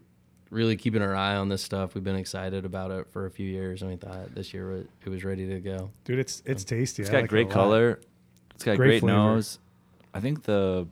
[0.50, 1.94] really keeping our eye on this stuff.
[1.94, 4.90] We've been excited about it for a few years, and we thought this year it
[5.04, 5.90] it was ready to go.
[6.04, 7.02] Dude, it's it's tasty.
[7.02, 7.54] It's got like great a lot.
[7.54, 8.00] color.
[8.54, 9.58] It's got Great great, nose.
[10.14, 10.86] I think the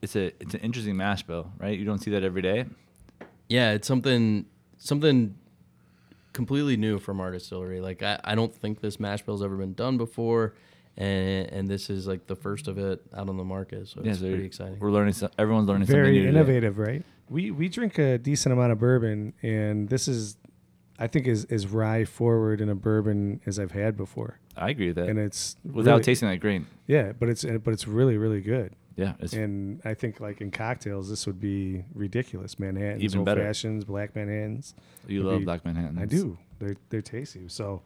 [0.00, 1.78] it's a it's an interesting mash bill, right?
[1.78, 2.64] You don't see that every day.
[3.48, 4.46] Yeah, it's something
[4.78, 5.34] something
[6.32, 7.80] completely new from our distillery.
[7.80, 10.54] Like I, I don't think this mash bill's ever been done before,
[10.96, 13.88] and and this is like the first of it out on the market.
[13.88, 14.78] So Yeah, it's so pretty exciting.
[14.78, 15.14] We're learning.
[15.14, 16.18] So, everyone's learning something Very new.
[16.26, 16.28] today.
[16.30, 17.02] innovative, right?
[17.28, 20.36] We we drink a decent amount of bourbon, and this is,
[20.98, 24.88] I think, is as rye forward in a bourbon as I've had before, I agree
[24.88, 25.08] with that.
[25.08, 26.66] and it's Without really- tasting that grain.
[26.86, 28.74] Yeah, but it's but it's really really good.
[28.96, 32.58] Yeah, And I think like in cocktails, this would be ridiculous.
[32.58, 33.42] Manhattan, Even old better.
[33.44, 34.74] fashions, black Manhattans.
[35.06, 35.98] you love be- Black Manhattan.
[36.00, 36.36] I do.
[36.58, 37.42] They're they're tasty.
[37.46, 37.82] So,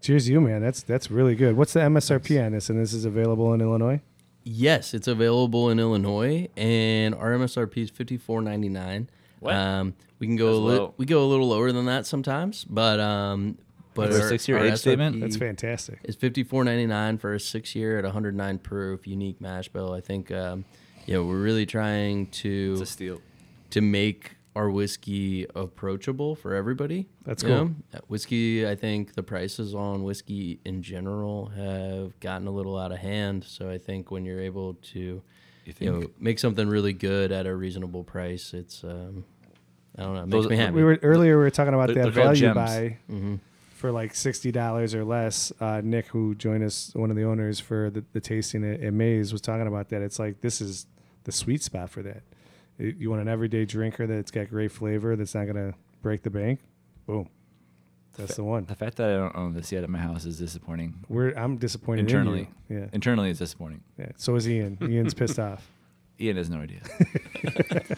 [0.00, 0.62] cheers to you, man.
[0.62, 1.54] That's that's really good.
[1.58, 2.70] What's the MSRP on this?
[2.70, 4.00] And this is available in Illinois.
[4.44, 9.08] Yes, it's available in Illinois, and our MSRP is fifty four ninety nine.
[9.40, 9.54] What?
[9.54, 10.94] Um, we can go That's a li- low.
[10.98, 13.58] we go a little lower than that sometimes, but um,
[13.94, 15.16] but For a our- six-year our age statement?
[15.16, 15.98] SRP That's fantastic.
[16.04, 19.40] It's fifty four ninety nine for a six year at one hundred nine proof unique
[19.40, 19.92] mash bill.
[19.92, 20.64] I think um,
[21.06, 23.20] you know we're really trying to It's a steal.
[23.70, 27.06] to make our whiskey approachable for everybody.
[27.24, 27.50] That's cool.
[27.66, 27.74] know?
[27.92, 32.92] Uh, Whiskey, I think the prices on whiskey in general have gotten a little out
[32.92, 33.42] of hand.
[33.44, 35.22] So I think when you're able to,
[35.64, 39.24] You you know, make something really good at a reasonable price, it's um,
[39.98, 40.74] I don't know, it Those- makes me happy.
[40.76, 41.36] We were earlier.
[41.36, 42.54] We were talking about They're- that they're value gems.
[42.54, 43.34] buy hmm
[43.74, 45.52] for like sixty dollars or less.
[45.60, 48.94] Uh, Nick, who joined us, one of the owners for the, the tasting at, at
[48.94, 50.00] Maze, was talking about that.
[50.00, 50.86] It's like this is
[51.24, 52.22] the sweet spot for that.
[52.78, 56.60] You want an everyday drinker that's got great flavor, that's not gonna break the bank.
[57.06, 57.28] Boom,
[58.16, 58.64] that's the one.
[58.64, 61.04] The fact that I don't own this yet at my house is disappointing.
[61.08, 62.48] We're I'm disappointed Internally.
[62.68, 62.78] In.
[62.78, 63.82] Yeah, Internally, it's disappointing.
[63.98, 64.12] yeah.
[64.16, 64.78] So is Ian.
[64.82, 65.70] Ian's pissed off.
[66.20, 66.80] Ian has no idea.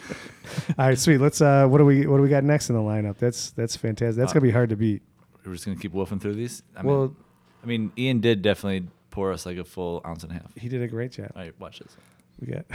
[0.77, 1.19] All right, sweet.
[1.19, 1.41] Let's.
[1.41, 3.17] Uh, what do we What do we got next in the lineup?
[3.17, 4.17] That's that's fantastic.
[4.17, 5.01] That's Uh, gonna be hard to beat.
[5.45, 6.61] We're just gonna keep wolfing through these.
[6.75, 7.15] I well, mean,
[7.63, 10.51] I mean, Ian did definitely pour us like a full ounce and a half.
[10.57, 11.31] he did a great job.
[11.35, 11.95] All right, watch this.
[12.39, 12.65] We got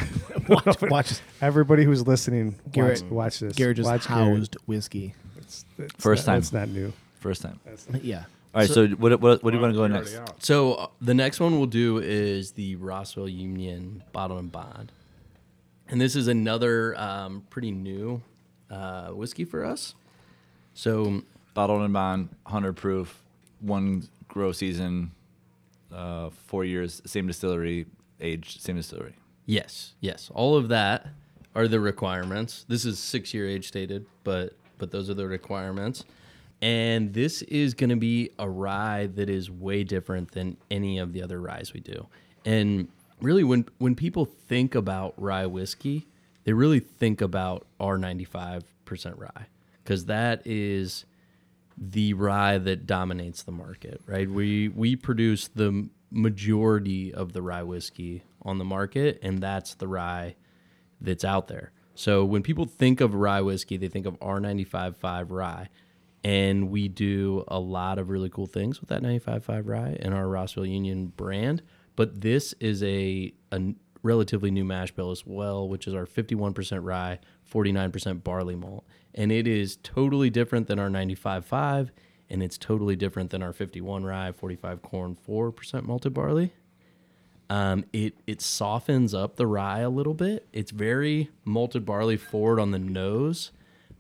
[0.49, 1.23] Watch, watch this.
[1.41, 2.57] everybody who's listening.
[2.65, 3.55] Watch, Garrett- watch this.
[3.55, 4.37] Garrett just watch Garrett.
[4.39, 5.15] housed whiskey.
[5.39, 6.41] It's, it's First not, time.
[6.41, 6.93] That's not new.
[7.21, 7.61] First time.
[8.03, 8.25] Yeah.
[8.55, 10.15] All right, so, what, what, what do you want to go next?
[10.15, 10.43] out.
[10.45, 14.93] So uh, the next one we'll do is the Rossville Union Bottled in Bond,
[15.89, 18.21] and this is another um, pretty new
[18.71, 19.95] uh, whiskey for us.
[20.75, 21.23] So
[21.55, 23.23] Bottled in bond, hundred proof,
[23.61, 25.13] one grow season,
[25.91, 27.87] uh, four years, same distillery.
[28.21, 29.15] aged, same distillery.
[29.47, 30.31] Yes, yes.
[30.35, 31.09] All of that
[31.55, 32.65] are the requirements.
[32.69, 36.05] This is six year age stated, but but those are the requirements.
[36.61, 41.13] And this is going to be a rye that is way different than any of
[41.13, 42.07] the other ryes we do.
[42.45, 42.89] And
[43.21, 46.07] really, when when people think about rye whiskey,
[46.45, 49.47] they really think about our ninety five percent rye
[49.83, 51.05] because that is
[51.77, 54.31] the rye that dominates the market, right?
[54.31, 59.89] We we produce the majority of the rye whiskey on the market, and that's the
[59.89, 60.37] rye
[61.01, 61.73] that's out there.
[61.95, 65.69] So when people think of rye whiskey, they think of R95.5 rye.
[66.25, 70.29] And we do a lot of really cool things with that 95.5 rye in our
[70.29, 71.63] Rossville Union brand.
[71.97, 76.79] But this is a, a relatively new mash bill as well, which is our 51%
[76.83, 77.19] rye,
[77.53, 78.85] 49% barley malt.
[79.15, 81.91] And it is totally different than our 95.5,
[82.33, 86.55] and it's totally different than our 51 rye, 45 corn, 4% malted barley.
[87.51, 90.49] Um, it it softens up the rye a little bit.
[90.55, 93.53] It's very malted barley forward on the nose,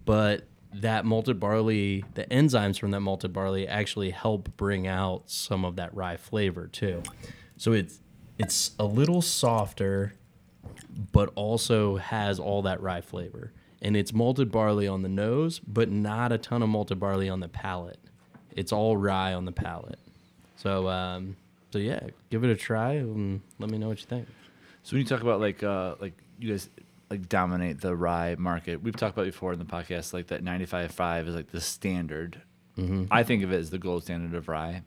[0.07, 5.67] but that malted barley, the enzymes from that malted barley actually help bring out some
[5.67, 7.03] of that rye flavor too.
[7.59, 8.01] So it's
[8.39, 10.15] it's a little softer,
[11.13, 13.53] but also has all that rye flavor.
[13.83, 17.41] And it's malted barley on the nose, but not a ton of malted barley on
[17.41, 17.99] the palate.
[18.57, 19.99] It's all rye on the palate.
[20.57, 21.37] So um,
[21.73, 24.29] so yeah, give it a try and let me know what you think.
[24.83, 26.69] So when you talk about like uh like you guys
[27.11, 31.29] like dominate the rye market, we've talked about before in the podcast like that 95.5
[31.29, 32.41] is like the standard.
[33.11, 34.83] I think of it as the gold standard of rye.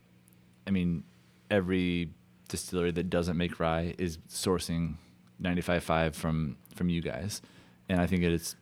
[0.65, 1.03] I mean,
[1.51, 2.09] every
[2.47, 4.95] distillery that doesn't make rye is sourcing
[5.41, 7.41] 95.5 from from you guys,
[7.89, 8.55] and I think it is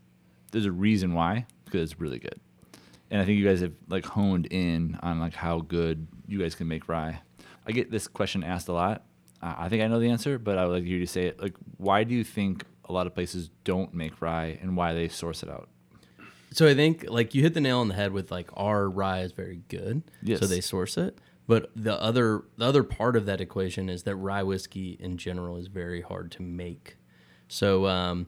[0.52, 2.40] there's a reason why because it's really good,
[3.14, 6.56] and I think you guys have like honed in on like how good you guys
[6.56, 7.22] can make rye.
[7.66, 9.06] I get this question asked a lot.
[9.42, 11.42] Uh, I think I know the answer, but I would like you to say it.
[11.42, 15.08] Like, why do you think a lot of places don't make rye, and why they
[15.08, 15.70] source it out?
[16.52, 19.22] So I think like you hit the nail on the head with like our rye
[19.22, 20.40] is very good, Yes.
[20.40, 21.18] so they source it.
[21.48, 25.58] But the other the other part of that equation is that rye whiskey in general
[25.58, 26.96] is very hard to make.
[27.48, 28.28] So um,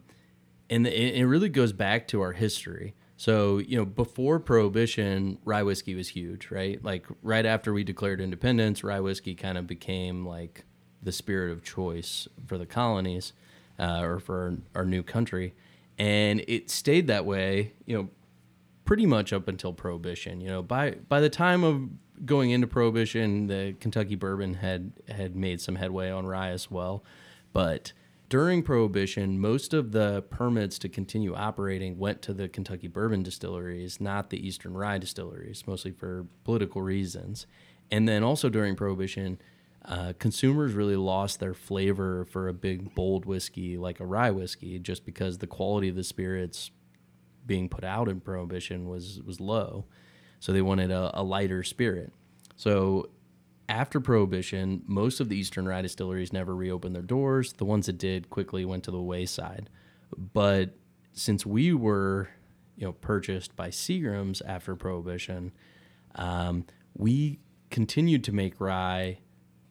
[0.70, 2.94] and it, it really goes back to our history.
[3.18, 6.84] So you know, before Prohibition, rye whiskey was huge, right?
[6.84, 10.66] Like right after we declared independence, rye whiskey kind of became like
[11.02, 13.34] the spirit of choice for the colonies
[13.80, 14.42] uh, or for
[14.76, 15.54] our, our new country,
[15.98, 17.74] and it stayed that way.
[17.86, 18.10] You know,
[18.86, 21.90] pretty much up until prohibition you know by by the time of
[22.24, 27.04] going into prohibition the kentucky bourbon had had made some headway on rye as well
[27.52, 27.92] but
[28.30, 34.02] during prohibition most of the permits to continue operating went to the kentucky bourbon distilleries
[34.02, 37.46] not the eastern rye distilleries mostly for political reasons.
[37.92, 39.40] And then also during prohibition
[39.84, 44.80] uh, consumers really lost their flavor for a big bold whiskey like a rye whiskey
[44.80, 46.72] just because the quality of the spirits
[47.46, 49.86] being put out in prohibition was was low.
[50.40, 52.12] So they wanted a, a lighter spirit.
[52.56, 53.10] So
[53.68, 57.54] after prohibition most of the eastern rye distilleries never reopened their doors.
[57.54, 59.70] The ones that did quickly went to the wayside.
[60.18, 60.76] But
[61.14, 62.30] since we were
[62.78, 65.52] you know purchased by seagrams after prohibition
[66.16, 69.20] um, we continued to make rye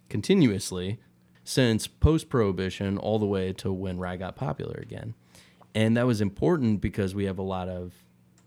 [0.09, 1.00] continuously
[1.42, 5.14] since post prohibition all the way to when rye got popular again.
[5.74, 7.92] And that was important because we have a lot of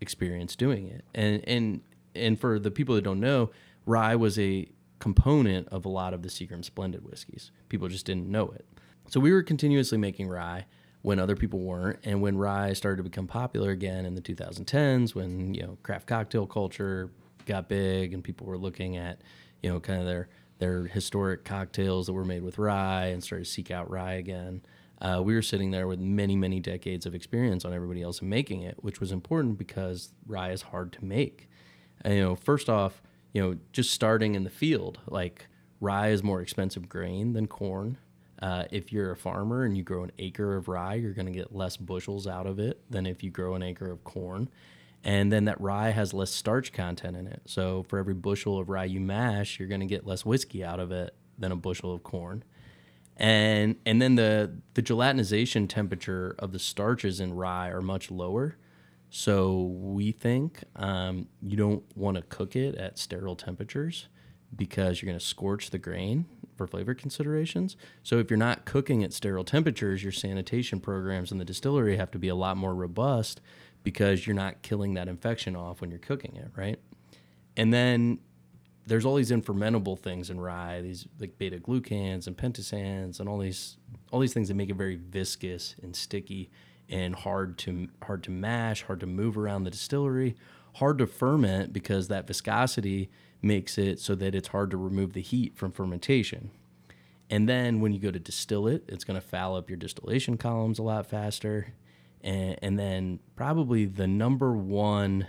[0.00, 1.04] experience doing it.
[1.14, 1.80] And and
[2.14, 3.50] and for the people that don't know
[3.86, 7.50] rye was a component of a lot of the seagram Splendid whiskeys.
[7.68, 8.66] People just didn't know it.
[9.08, 10.66] So we were continuously making rye
[11.02, 15.14] when other people weren't and when rye started to become popular again in the 2010s
[15.14, 17.10] when you know craft cocktail culture
[17.46, 19.20] got big and people were looking at
[19.62, 23.44] you know kind of their their historic cocktails that were made with rye and started
[23.44, 24.60] to seek out rye again.
[25.00, 28.62] Uh, we were sitting there with many many decades of experience on everybody else making
[28.62, 31.48] it which was important because rye is hard to make.
[32.02, 33.00] And, you know first off
[33.32, 35.46] you know just starting in the field like
[35.80, 37.98] rye is more expensive grain than corn
[38.40, 41.32] uh, if you're a farmer and you grow an acre of rye, you're going to
[41.32, 44.48] get less bushels out of it than if you grow an acre of corn.
[45.02, 47.42] And then that rye has less starch content in it.
[47.46, 50.78] So for every bushel of rye you mash, you're going to get less whiskey out
[50.80, 52.44] of it than a bushel of corn.
[53.16, 58.56] And and then the the gelatinization temperature of the starches in rye are much lower.
[59.10, 64.08] So we think um, you don't want to cook it at sterile temperatures
[64.54, 67.76] because you're going to scorch the grain for flavor considerations.
[68.02, 72.10] So if you're not cooking at sterile temperatures, your sanitation programs in the distillery have
[72.10, 73.40] to be a lot more robust
[73.82, 76.78] because you're not killing that infection off when you're cooking it, right?
[77.56, 78.18] And then
[78.86, 83.38] there's all these infermentable things in rye, these like beta glucans and pentosans and all
[83.38, 83.76] these
[84.10, 86.50] all these things that make it very viscous and sticky
[86.88, 90.36] and hard to hard to mash, hard to move around the distillery,
[90.74, 93.10] hard to ferment because that viscosity
[93.42, 96.50] makes it so that it's hard to remove the heat from fermentation.
[97.30, 100.38] And then when you go to distill it, it's going to foul up your distillation
[100.38, 101.74] columns a lot faster.
[102.22, 105.26] And, and then probably the number one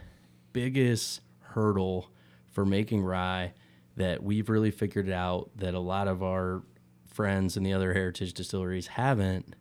[0.54, 2.10] biggest hurdle
[2.52, 3.54] for making rye
[3.98, 6.64] that we've really figured out that a lot of our
[7.06, 9.56] friends in the other heritage distilleries haven't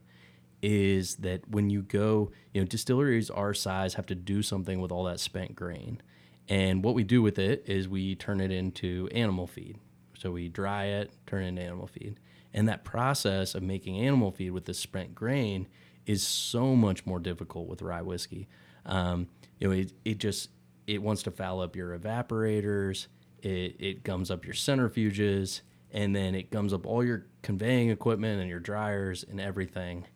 [0.62, 4.90] is that when you go, you know, distilleries our size have to do something with
[4.90, 6.01] all that spent grain.
[6.49, 9.79] And what we do with it is we turn it into animal feed.
[10.16, 12.18] So we dry it, turn it into animal feed.
[12.53, 15.68] And that process of making animal feed with the spent grain
[16.07, 18.49] is so much more difficult with rye whiskey.
[18.87, 20.51] Um, you know, it, it just
[20.87, 23.07] it wants to foul up your evaporators.
[23.42, 25.61] It, it gums up your centrifuges,
[25.92, 30.07] and then it gums up all your conveying equipment and your dryers and everything.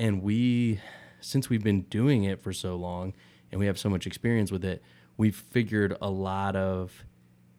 [0.00, 0.80] And we,
[1.20, 3.12] since we've been doing it for so long,
[3.52, 4.82] and we have so much experience with it,
[5.18, 7.04] we've figured a lot of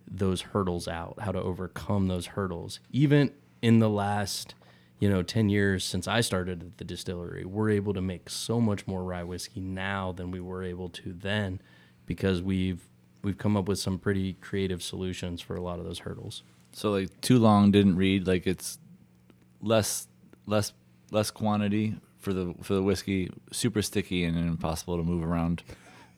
[0.10, 2.80] those hurdles out, how to overcome those hurdles.
[2.92, 4.56] Even in the last,
[4.98, 8.60] you know, 10 years since I started at the distillery, we're able to make so
[8.60, 11.62] much more rye whiskey now than we were able to then
[12.08, 12.90] because we've
[13.24, 16.42] we've come up with some pretty creative solutions for a lot of those hurdles.
[16.74, 18.80] So like too long didn't read like it's
[19.62, 20.08] less
[20.48, 20.74] less
[21.12, 25.64] less quantity for the for the whiskey, super sticky and impossible to move around,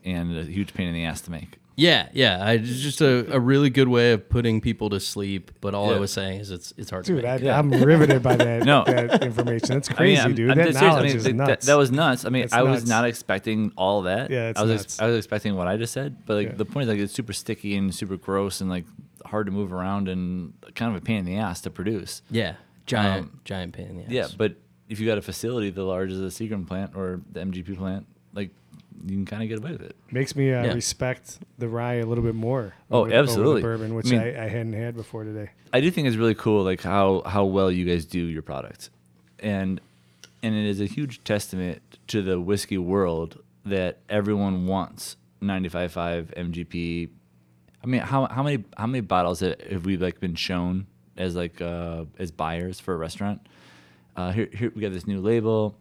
[0.05, 1.57] and a huge pain in the ass to make.
[1.75, 2.37] Yeah, yeah.
[2.45, 5.49] I, it's just a, a really good way of putting people to sleep.
[5.59, 7.43] But all I was saying is it's it's hard Dude, to I, make.
[7.45, 7.57] Yeah.
[7.57, 8.83] I'm riveted by that, No.
[8.83, 9.69] that information.
[9.69, 10.51] That's I mean, crazy, I'm- dude.
[10.51, 10.95] I'm that dead serious.
[10.95, 11.65] I mean, is th- nuts.
[11.65, 12.25] That, that was nuts.
[12.25, 12.89] I mean, That's I was nuts.
[12.89, 14.29] not expecting all that.
[14.29, 15.01] Yeah, it's I was nuts.
[15.01, 16.53] I was expecting what I just said, but like Yeah.
[16.57, 18.85] the point is like it's super sticky and super gross and like
[19.25, 22.21] hard to move around and kind of a pain in the ass to produce.
[22.29, 22.53] Yeah,
[22.85, 24.09] giant Um, giant pain in the ass.
[24.11, 24.57] Yeah, but
[24.93, 28.05] if you got a facility the large as the Seagram plant or the MGP plant,
[28.33, 28.51] like
[29.05, 29.95] you can kind of get away with it.
[30.11, 30.73] Makes me uh, Yeah.
[30.73, 32.73] respect the rye a little bit more.
[32.89, 33.61] Oh, over- the absolutely.
[33.61, 35.49] bourbon, which I mean- I, I hadn't had before today.
[35.73, 38.89] I do think it's really cool, like how how well you guys do your product,
[39.39, 39.81] and
[40.43, 47.09] and it is a huge testament to the whiskey world that everyone wants 95.5 MGP.
[47.83, 50.85] I mean, how how many how many bottles have have we like been shown
[51.17, 53.41] as like uh, as buyers for a restaurant?
[54.15, 55.75] Uh, here here we got this new label.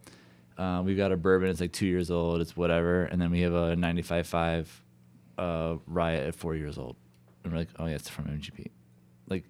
[0.57, 1.49] Uh, we've got a bourbon.
[1.49, 2.41] It's like two years old.
[2.41, 4.67] It's whatever, and then we have a 95.5
[5.37, 6.95] uh, rye at four years old,
[7.43, 8.67] and we're like, oh yeah, it's from MGP.
[9.29, 9.45] Like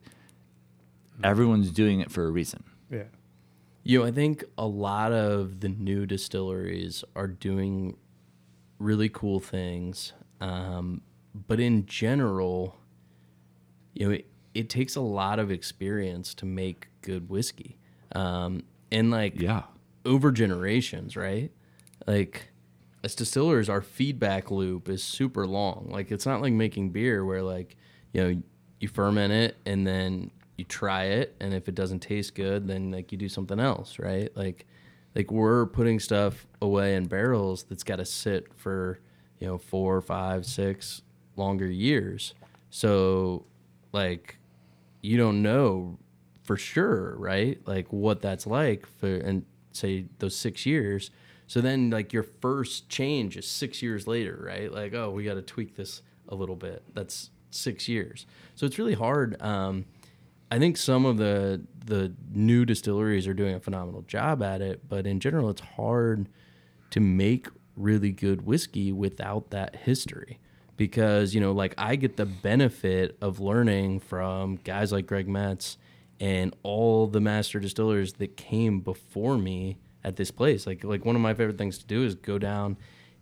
[1.24, 2.64] everyone's doing it for a reason.
[2.90, 3.04] Yeah.
[3.84, 7.98] You know, I think a lot of the new distilleries are doing
[8.80, 10.14] really cool things.
[10.40, 11.02] Um,
[11.48, 12.78] but in general,
[13.94, 17.78] you know, it, it takes a lot of experience to make good whiskey.
[18.16, 19.64] Um, and like Yeah.
[20.06, 21.52] over generations, right?
[22.08, 22.50] Like
[23.04, 25.90] as distillers, our feedback loop is super long.
[25.92, 27.76] Like it's not like making beer where like,
[28.14, 28.42] you know,
[28.80, 32.92] you ferment it and then you try it and if it doesn't taste good, then
[32.92, 34.30] like you do something else, right?
[34.38, 34.66] Like
[35.16, 39.00] like we're putting stuff away in barrels that's gotta sit for,
[39.40, 41.02] you know, four, five, six
[41.36, 42.34] longer years.
[42.70, 43.46] So
[43.92, 44.38] like
[45.02, 45.98] you don't know
[46.44, 47.60] for sure, right?
[47.66, 51.10] Like what that's like for and say those six years.
[51.48, 54.72] So then like your first change is six years later, right?
[54.72, 56.84] Like, oh, we got to tweak this a little bit.
[56.94, 58.26] That's six years.
[58.56, 59.42] So it's really hard.
[59.42, 59.86] Um,
[60.52, 64.88] I think some of the the new distilleries are doing a phenomenal job at it,
[64.88, 66.30] but in general, it's hard
[66.92, 70.40] to make really good whiskey without that history
[70.78, 75.78] because you know like i get the benefit of learning from guys like greg metz
[76.24, 80.66] and all the master distillers that came before me at this place.
[80.66, 82.78] Like like one of my favorite things to do is go down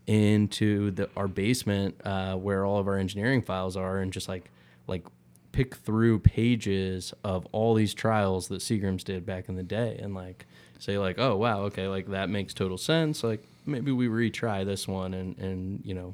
[0.06, 4.52] into the our basement uh, where all of our engineering files are and just like
[4.86, 5.04] like
[5.52, 10.14] pick through pages of all these trials that Seagrams did back in the day and
[10.14, 10.45] like
[10.78, 13.24] say like oh wow okay like that makes total sense.
[13.24, 16.14] Like maybe we retry this one and and you know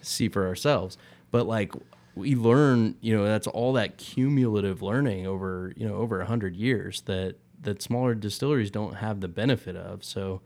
[0.00, 0.96] see for ourselves.
[1.32, 1.72] But like
[2.14, 6.56] we learn you know that's all that cumulative learning over you know over a hundred
[6.56, 10.04] years that that smaller distilleries don't have the benefit of.
[10.04, 10.40] So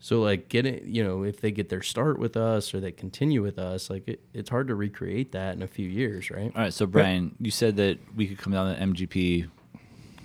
[0.00, 3.42] so like getting you know if they get their start with us or they continue
[3.42, 6.52] with us like it, it's hard to recreate that in a few years right?
[6.54, 9.48] All right, so Brian, you said that we could come down to MGP,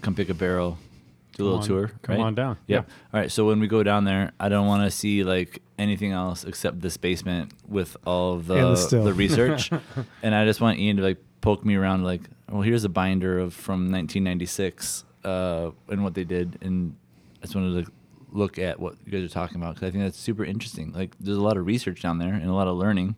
[0.01, 0.77] come pick a barrel,
[1.37, 1.91] do a little on- tour.
[2.01, 2.23] come right?
[2.25, 2.77] on down, Yeah.
[2.77, 2.81] yeah.
[3.13, 3.31] All right.
[3.31, 6.81] So when we go down there, I don't want to see like anything else except
[6.81, 8.55] this basement with all of the
[8.89, 9.69] the the research,
[10.23, 13.39] and I just want Ian to like poke me around like, well, here's a binder
[13.39, 16.95] of from 1996 uh, and what they did, and
[17.41, 17.91] I just wanted to
[18.31, 20.91] look at what you guys are talking about because I think that's super interesting.
[20.93, 23.15] Like, there's a lot of research down there and a lot of learning.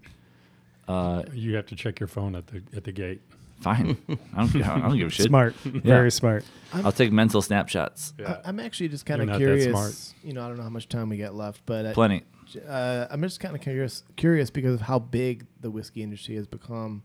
[0.88, 3.22] Uh, You have to check your phone at the at the gate.
[3.62, 3.98] Fine,
[4.36, 5.28] I don't, I don't give a shit.
[5.28, 6.46] Smart, very smart.
[6.74, 8.14] I'll take mental snapshots.
[8.26, 9.70] I, I'm actually just kind You're of that curious.
[9.72, 10.14] smart.
[10.24, 12.24] You know, I don't know how much time we got left, but uh, Plenty.
[12.68, 16.48] uh, I'm just kind of curious, curious because of how big the whiskey industry has
[16.48, 17.04] become.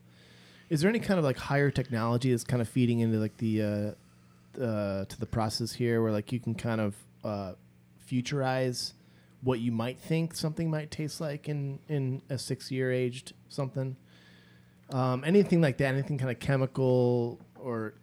[0.70, 3.62] Is there any kind of like higher technology that's kind of feeding into like the
[3.62, 7.52] uh, uh, to the process here, where like you can kind of uh,
[8.10, 8.92] futurize
[9.42, 13.96] what you might think something might taste like in in a six year aged something?
[14.90, 15.94] Um, anything like that?
[15.94, 17.94] Anything kind of chemical or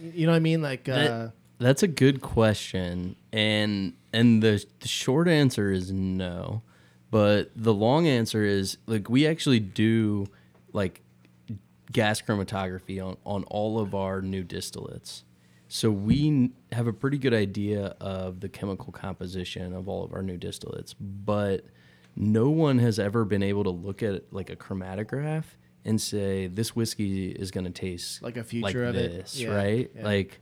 [0.00, 0.62] you know what I mean?
[0.62, 6.62] Like uh, That- That's a good question, and and the the short answer is no,
[7.10, 10.26] but the long answer is like we actually do
[10.72, 11.02] like
[11.92, 15.22] gas chromatography on on all of our new distillates,
[15.68, 20.22] so we have a pretty good idea of the chemical composition of all of our
[20.22, 21.64] new distillates, but
[22.16, 25.44] no one has ever been able to look at like a chromatograph
[25.84, 29.12] and say this whiskey is going to taste Like a future of it.
[29.12, 29.90] this, Yeah, right?
[29.96, 30.04] yeah.
[30.04, 30.40] Like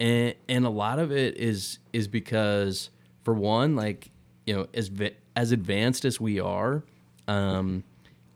[0.00, 2.90] and and a lot of it is is because
[3.22, 4.10] for one like
[4.46, 4.90] you know as
[5.36, 6.82] as advanced as we are
[7.28, 7.84] um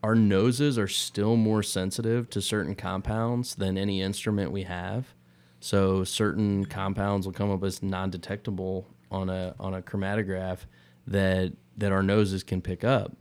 [0.04, 5.14] our noses are still more sensitive to certain compounds than any instrument we have
[5.60, 10.58] so certain compounds will come up as non-detectable on a on a chromatograph
[11.06, 13.16] that that our noses can pick up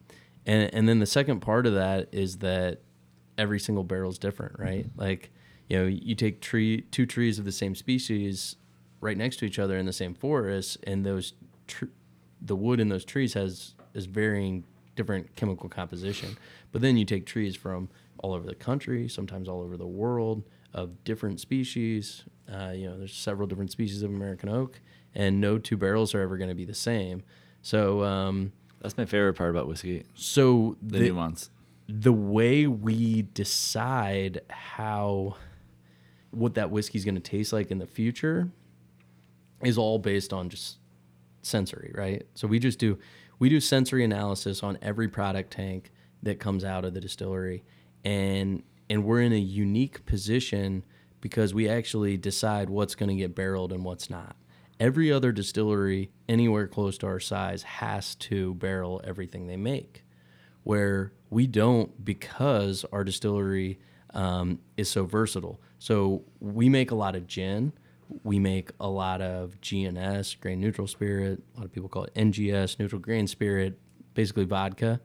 [0.45, 2.81] and and then the second part of that is that
[3.37, 4.85] every single barrel is different, right?
[4.95, 5.31] Like,
[5.67, 8.55] you know, you take tree two trees of the same species
[9.01, 11.33] right next to each other in the same forest, and those
[11.67, 11.85] tr-
[12.41, 14.63] the wood in those trees has is varying
[14.95, 16.37] different chemical composition.
[16.71, 20.43] But then you take trees from all over the country, sometimes all over the world,
[20.73, 22.23] of different species.
[22.51, 24.79] Uh, you know, there's several different species of American oak,
[25.13, 27.23] and no two barrels are ever going to be the same.
[27.61, 31.49] So, um, That's my favorite part about whiskey, so the, the, nuance.
[31.87, 35.35] The way we decide how
[36.31, 38.51] what that whiskey's going to taste like in the future
[39.63, 40.77] is all based on just
[41.41, 42.25] sensory, right?
[42.35, 42.97] So we just do
[43.39, 45.91] we do sensory analysis on every product tank
[46.23, 47.63] that comes out of the distillery
[48.03, 50.83] and and we're in a unique position
[51.21, 54.35] because we actually decide what's going to get barreled and what's not.
[54.79, 60.03] Every other distillery anywhere close to our size has to barrel everything they make
[60.67, 63.79] where we don't because our distillery
[64.13, 65.61] um, is so versatile.
[65.79, 67.71] So we make a lot of gin,
[68.25, 71.41] we make a lot of GNS, grain neutral spirit.
[71.55, 73.79] A lot of people call it NGS, neutral grain spirit,
[74.13, 74.99] basically vodka.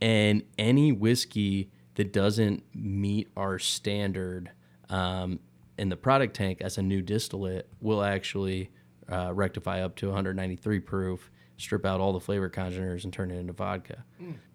[0.00, 4.50] And any whiskey that doesn't meet our standard
[4.88, 5.38] um,
[5.78, 8.72] in the product tank as a new distillate will actually
[9.08, 11.30] uh, rectify up to 193 proof,
[11.60, 14.04] strip out all the flavor congeners, and turn it into vodka.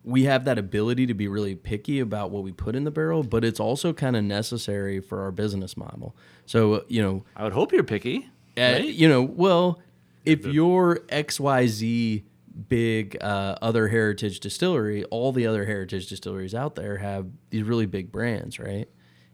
[0.03, 3.23] We have that ability to be really picky about what we put in the barrel,
[3.23, 6.15] but it's also kind of necessary for our business model.
[6.45, 8.29] So, you know, I would hope you're picky.
[8.57, 8.85] uh, right?
[8.85, 9.79] you know, well,
[10.25, 12.23] if you're XYZ
[12.69, 17.85] big uh, other heritage distillery, all the other heritage distilleries out there have these really
[17.85, 18.87] big brands, right?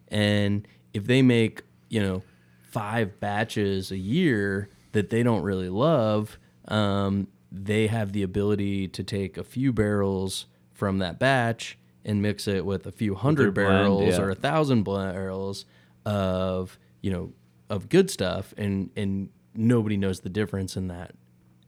[0.07, 2.23] And if they make, you know,
[2.61, 9.03] five batches a year that they don't really love, um, they have the ability to
[9.03, 13.69] take a few barrels from that batch and mix it with a few hundred blend,
[13.69, 14.21] barrels yeah.
[14.21, 15.65] or a thousand barrels
[16.05, 17.33] of you know
[17.69, 21.11] of good stuff and and nobody knows the difference in that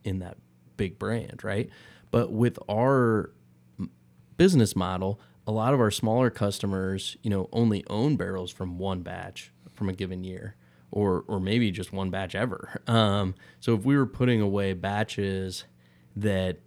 [0.04, 0.38] in that
[0.78, 1.70] big brand right
[2.10, 3.32] but with our
[4.38, 9.02] business model a lot of our smaller customers you know only own barrels from one
[9.02, 10.56] batch from a given year
[10.90, 15.66] or or maybe just one batch ever um, so if we were putting away batches
[16.16, 16.60] that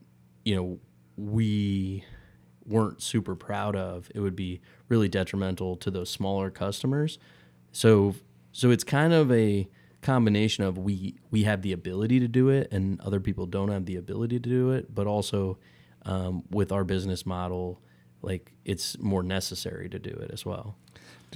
[0.44, 0.78] you know
[1.16, 2.04] we
[2.64, 7.18] weren't super proud of, it would be really detrimental to those smaller customers.
[7.72, 8.14] So
[8.52, 9.68] so it's kind of a
[10.02, 13.86] combination of we we have the ability to do it and other people don't have
[13.86, 15.58] the ability to do it, but also
[16.04, 17.80] um, with our business model,
[18.22, 20.76] like it's more necessary to do it as well.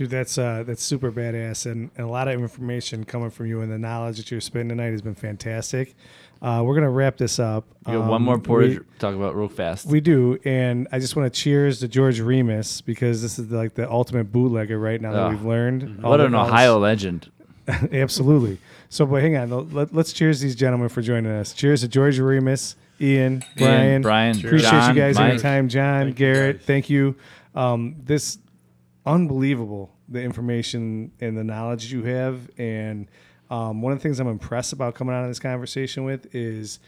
[0.01, 3.61] Dude, that's uh, that's super badass, and, and a lot of information coming from you,
[3.61, 5.95] and the knowledge that you're spending tonight has been fantastic.
[6.41, 7.67] Uh, we're gonna wrap this up.
[7.87, 9.85] You got one Um, more portage we- to talk about real fast.
[9.85, 13.75] We do, and I just want to cheers to George Remus because this is like
[13.75, 16.03] the ultimate bootlegger right now that we've learned.
[16.03, 17.31] what an all Ohio legend.
[17.93, 18.57] Absolutely.
[18.89, 19.71] So, but hang on.
[19.75, 21.53] Let, us cheers these gentlemen for joining us.
[21.53, 23.91] Cheers to George Remus, Ian, Brian.
[23.91, 25.33] Ian, Brian, Appreciate John, you guys Mike.
[25.33, 25.69] any time.
[25.69, 26.67] John, Thank Garrett, guys.
[26.67, 27.17] thank you.
[27.55, 28.39] Um, this
[29.07, 32.51] unbelievable the information and the knowledge you have.
[32.59, 33.09] And
[33.51, 36.79] um, one of the things I'm impressed about coming out of this conversation with is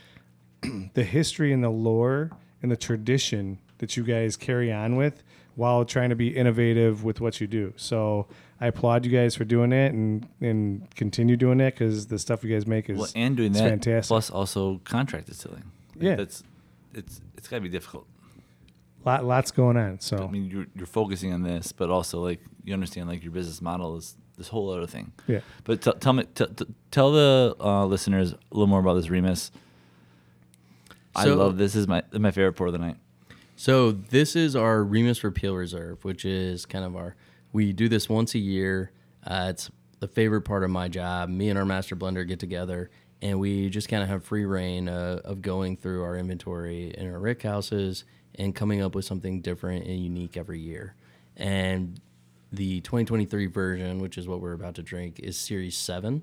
[0.94, 2.30] the history and the lore
[2.62, 5.22] and the tradition that you guys carry on with
[5.54, 7.72] while trying to be innovative with what you do.
[7.76, 8.26] So
[8.60, 12.44] I applaud you guys for doing that and and continue doing that because the stuff
[12.44, 14.08] you guys make is well, and doing that fantastic.
[14.08, 15.64] plus also contract distilling.
[15.96, 16.14] Like, Yeah.
[16.16, 16.42] that's
[16.94, 18.06] it's it's got to be difficult.
[19.04, 20.00] Lot lots going on.
[20.00, 23.32] So I mean, you're you're focusing on this, but also like you understand like your
[23.32, 25.12] business model is this whole other thing.
[25.26, 28.94] yeah, But t- tell me, t- t- tell the uh, listeners a little more about
[28.94, 29.50] this Remus.
[31.14, 31.74] I love this.
[31.74, 32.96] Is my my favorite pour of the night.
[33.56, 37.16] So this is our Remus Repeal Reserve, which is kind of our.
[37.52, 38.92] We do this once a year.
[39.24, 41.28] Uh, it's the favorite part of my job.
[41.28, 42.90] Me and our master blender get together,
[43.20, 47.12] and we just kind of have free rein uh, of going through our inventory in
[47.12, 48.04] our rick houses
[48.36, 50.94] and coming up with something different and unique every year.
[51.36, 52.00] And
[52.52, 56.22] the 2023 version, which is what we're about to drink, is Series Seven.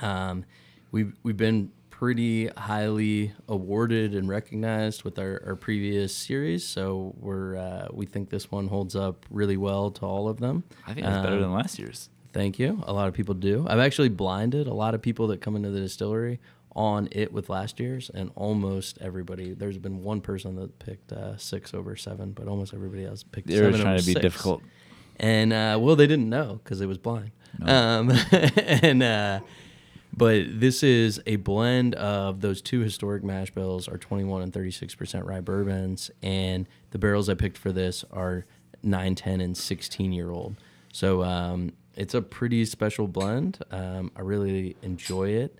[0.00, 0.44] Um,
[0.90, 7.56] we've we've been pretty highly awarded and recognized with our, our previous series, so we're
[7.56, 10.64] uh, we think this one holds up really well to all of them.
[10.86, 12.10] I think it's better Um, than last year's.
[12.32, 12.82] Thank you.
[12.86, 13.64] A lot of people do.
[13.68, 16.40] I've actually blinded a lot of people that come into the distillery
[16.76, 19.54] on it with last year's, and almost everybody.
[19.54, 23.48] There's been one person that picked uh, six over seven, but almost everybody else picked.
[23.48, 24.20] They were trying to be six.
[24.20, 24.62] difficult.
[25.18, 27.30] and uh, well, they didn't know because it was blind.
[27.62, 29.40] Um, and uh,
[30.16, 34.94] but this is a blend of those two historic mash bills are 21 and 36
[34.94, 38.46] percent rye bourbons, and the barrels I picked for this are
[38.82, 40.56] 9, 10, and 16 year old.
[40.92, 43.58] So um, it's a pretty special blend.
[43.70, 45.58] Um, I really enjoy it.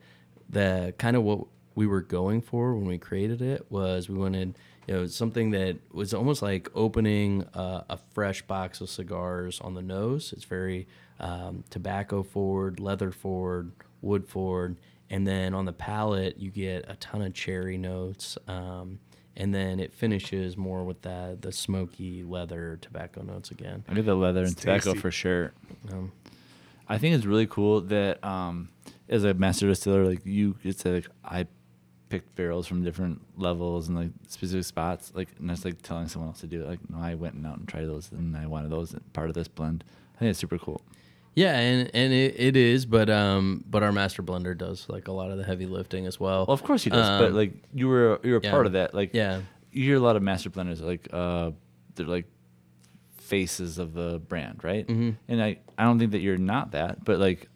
[0.49, 4.57] The kind of what we were going for when we created it was we wanted
[4.86, 9.74] you know something that was almost like opening uh, a fresh box of cigars on
[9.74, 10.32] the nose.
[10.32, 10.86] It's very
[11.20, 13.72] um, tobacco forward, leather forward,
[14.03, 14.76] wood forward,
[15.11, 18.36] and then on the palate you get a ton of cherry notes.
[18.47, 19.01] Um,
[19.36, 23.84] and then it finishes more with that the smoky leather tobacco notes again.
[23.88, 25.01] I get the leather and It's tobacco tasty.
[25.01, 25.53] for sure.
[25.90, 26.12] Um,
[26.88, 28.68] I think it's really cool that um,
[29.09, 31.47] as a master distiller, like you, it's like I
[32.09, 36.29] picked barrels from different levels and like specific spots, like and that's like telling someone
[36.31, 36.69] else to do it.
[36.69, 39.35] Like no, I went and out and tried those, and I wanted those part of
[39.35, 39.85] this blend.
[40.17, 40.81] I think it's super cool.
[41.35, 45.13] Yeah, and and it, it is, but um, but our master blender does like a
[45.13, 46.45] lot of the heavy lifting as well.
[46.47, 48.51] Well, of course he does, but Um, like you were you were a yeah.
[48.53, 48.95] part of that.
[48.95, 49.41] Like yeah,
[49.73, 51.51] you hear a lot of master blenders like uh
[51.97, 52.27] they're like
[53.17, 54.87] faces of the brand, right?
[54.89, 57.49] hmm And I I don't think that you're not that, but like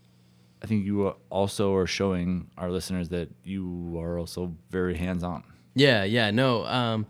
[0.63, 5.45] I think you also are showing our listeners that you are also very hands on.
[5.75, 6.31] yeah, yeah.
[6.31, 7.07] No, um,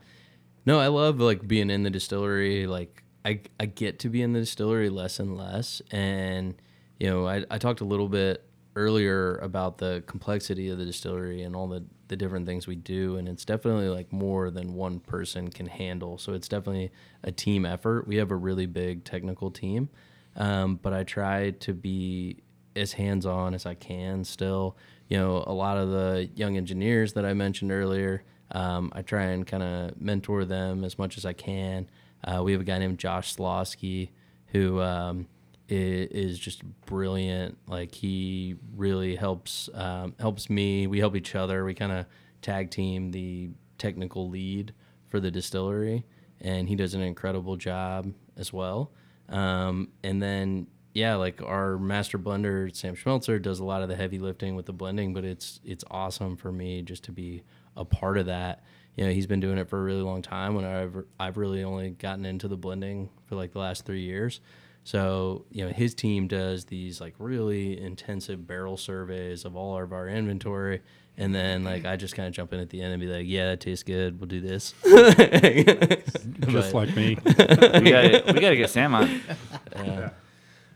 [0.67, 2.67] no, I love like being in the distillery.
[2.67, 6.55] Like I I get to be in the distillery less and less, and
[6.99, 8.45] you know I I talked a little bit
[8.77, 13.17] earlier about the complexity of the distillery and all the the different things we do,
[13.17, 16.17] and it's definitely like more than one person can handle.
[16.19, 16.91] So it's definitely
[17.23, 18.07] a team effort.
[18.07, 19.89] We have a really big technical team,
[20.37, 22.43] um, but I try to be
[22.79, 24.77] as hands on as I can still.
[25.09, 29.25] You know, a lot of the young engineers that I mentioned earlier, um, I try
[29.25, 31.89] and kind of mentor them as much as I can.
[32.25, 34.11] Uh, we have a guy named Josh Slosky
[34.49, 35.27] who um,
[35.69, 37.59] is, is just brilliant.
[37.67, 40.87] Like he really helps um, helps me.
[40.87, 41.65] We help each other.
[41.65, 42.07] We kind of
[42.43, 44.75] tag team the technical lead
[45.09, 46.05] for the distillery,
[46.41, 48.93] and he does an incredible job as well.
[49.29, 53.97] Um, and then yeah, like our master blender Sam Schmelzer does a lot of the
[53.97, 57.43] heavy lifting with the blending, but it's it's awesome for me just to be
[57.77, 58.63] a part of that.
[58.97, 61.63] You know, he's been doing it for a really long time when I've I've really
[61.63, 64.41] only gotten into the blending for like the last 3 years.
[64.85, 69.93] So, you know, his team does these like really intensive barrel surveys of all of
[69.93, 70.81] our inventory
[71.19, 73.27] and then like I just kind of jump in at the end and be like,
[73.27, 74.21] "Yeah, that tastes good.
[74.21, 77.19] We'll do this." just But- like me.
[77.27, 79.21] We got we got to get Sam on.
[79.77, 80.11] Yeah.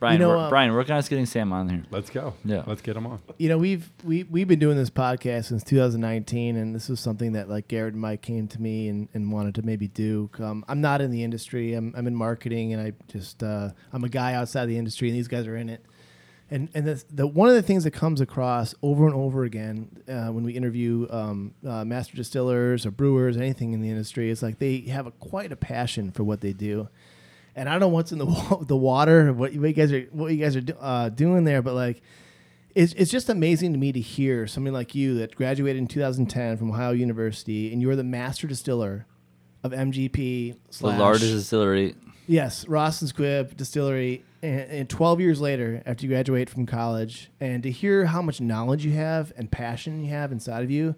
[0.03, 1.85] Brian, know, we're, um, Brian, work on us getting Sam on here.
[1.91, 2.35] Let's go.
[2.45, 2.65] Yeah.
[2.67, 3.21] Let's get him on.
[3.39, 7.33] you know we've we, we've been doing this podcast since 2019 and this was something
[7.33, 10.65] that like garrett and mike came to me and, and wanted to maybe do um,
[10.69, 14.09] i'm not in the industry I'm, I'm in marketing and i just uh, i'm a
[14.09, 15.85] guy outside the industry and these guys are in it
[16.51, 20.03] and and the, the one of the things that comes across over and over again
[20.09, 24.43] uh, when we interview um, uh, master distillers or brewers anything in the industry is
[24.43, 26.89] like they have a, quite a passion for what they do
[27.57, 30.33] and I don't know what's in the wa- the water, what you guys are what
[30.33, 32.03] you guys are do, uh, doing there, but like,
[32.75, 36.57] it's it's just amazing to me to hear somebody like you that graduated in 2010
[36.57, 39.07] from Ohio University, and you're the master distiller
[39.63, 41.95] of MGP The largest distillery.
[42.27, 47.31] yes Ross and Squibb Distillery, and, and 12 years later, after you graduate from college,
[47.41, 50.97] and to hear how much knowledge you have and passion you have inside of you,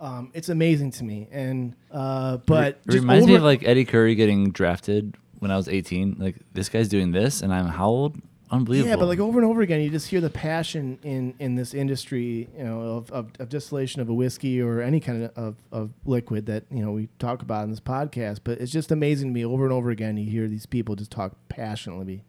[0.00, 1.28] um, it's amazing to me.
[1.30, 5.68] And uh, but it reminds me of like Eddie Curry getting drafted when I was
[5.68, 6.16] 18.
[6.18, 8.16] Like this guy's doing this, and I'm how old?
[8.50, 8.90] Unbelievable.
[8.90, 11.74] Yeah, but like over and over again, you just hear the passion in in this
[11.74, 15.56] industry, you know, of, of, of distillation of a whiskey or any kind of, of,
[15.70, 18.40] of liquid that you know we talk about in this podcast.
[18.42, 20.16] But it's just amazing to me over and over again.
[20.16, 22.24] You hear these people just talk passionately,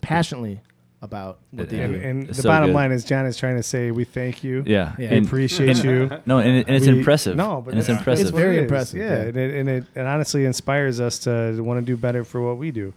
[0.00, 0.60] passionately
[1.00, 2.00] about what It- they And, do.
[2.00, 2.74] and It's the so bottom good.
[2.74, 4.64] line is, John is trying to say we thank you.
[4.66, 5.10] yeah, Yeah.
[5.10, 6.10] We and, appreciate you.
[6.26, 7.36] no, and, it, and it's We- impressive.
[7.36, 8.26] No, but and it's that's- impressive.
[8.28, 8.62] It's very what it is.
[8.64, 9.22] impressive, Yeah, yeah.
[9.28, 12.58] And, it, and it and honestly inspires us to want to do better for what
[12.58, 12.92] we do,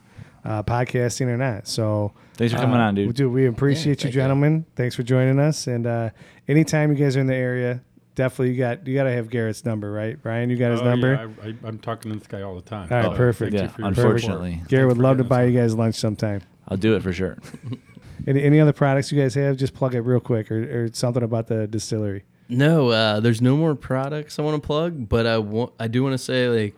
[0.45, 1.67] uh, podcasting or not.
[1.67, 3.13] So Thanks for coming uh, on, dude.
[3.15, 4.21] Dude, we appreciate you, thank you.
[4.21, 4.65] gentlemen.
[4.75, 5.67] Thanks for joining us.
[5.67, 6.09] And uh,
[6.47, 7.81] anytime you guys are in the area,
[8.15, 10.19] definitely you got you got to have Garrett's number, right?
[10.19, 11.13] Brian, you got his Oh, number.
[11.13, 12.87] yeah, I, I, I'm talking to this guy all the time.
[12.89, 13.53] All right, So perfect.
[13.53, 14.53] Yeah, you for your unfortunately.
[14.53, 14.69] support.
[14.69, 16.41] Garrett would love to buy you guys lunch sometime.
[16.67, 17.37] I'll do it for sure.
[18.27, 19.57] Any, any other products you guys have?
[19.57, 22.23] Just plug it real quick, or, or something about the distillery.
[22.49, 26.03] No, uh, there's no more products I want to plug, but I want I do
[26.03, 26.75] want to say like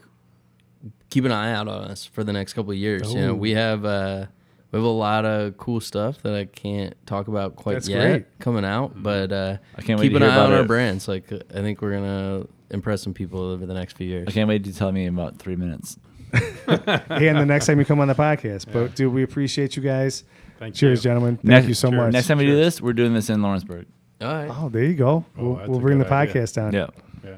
[1.09, 3.13] keep an eye out on us for the next couple of years.
[3.13, 4.27] You know, we have uh,
[4.71, 8.07] we have a lot of cool stuff that I can't talk about quite That's yet
[8.07, 8.39] great.
[8.39, 10.65] coming out, but uh, I can't wait keep to an hear eye on about our
[10.65, 11.07] brands.
[11.07, 14.27] Like I think we're gonna impress some people over the next few years.
[14.27, 15.97] I can't wait to tell me in about three minutes.
[16.67, 18.71] and the next time you come on the podcast.
[18.71, 20.23] But dude, we appreciate you guys.
[20.63, 21.09] Thank Cheers, you.
[21.09, 21.35] gentlemen.
[21.37, 21.97] Thank Next- you so cheers.
[22.01, 22.13] much.
[22.13, 23.85] Next time we do this, we're doing this in Lawrenceburg.
[24.21, 24.49] All right.
[24.49, 25.25] Oh, there you go.
[25.37, 26.33] Oh, we'll that's we'll bring the good idea.
[26.43, 26.73] podcast down.
[26.73, 26.87] Yeah.
[27.23, 27.37] Yeah.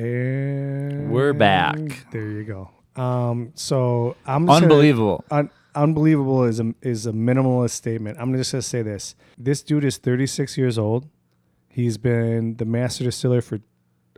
[0.00, 1.76] And We're back.
[2.10, 2.70] There you go.
[3.00, 5.24] Um, so I'm just gonna- Unbelievable.
[5.30, 8.18] un- unbelievable is a is a minimalist statement.
[8.20, 11.08] I'm just gonna say this: this dude is 36 years old.
[11.68, 13.60] He's been the master distiller for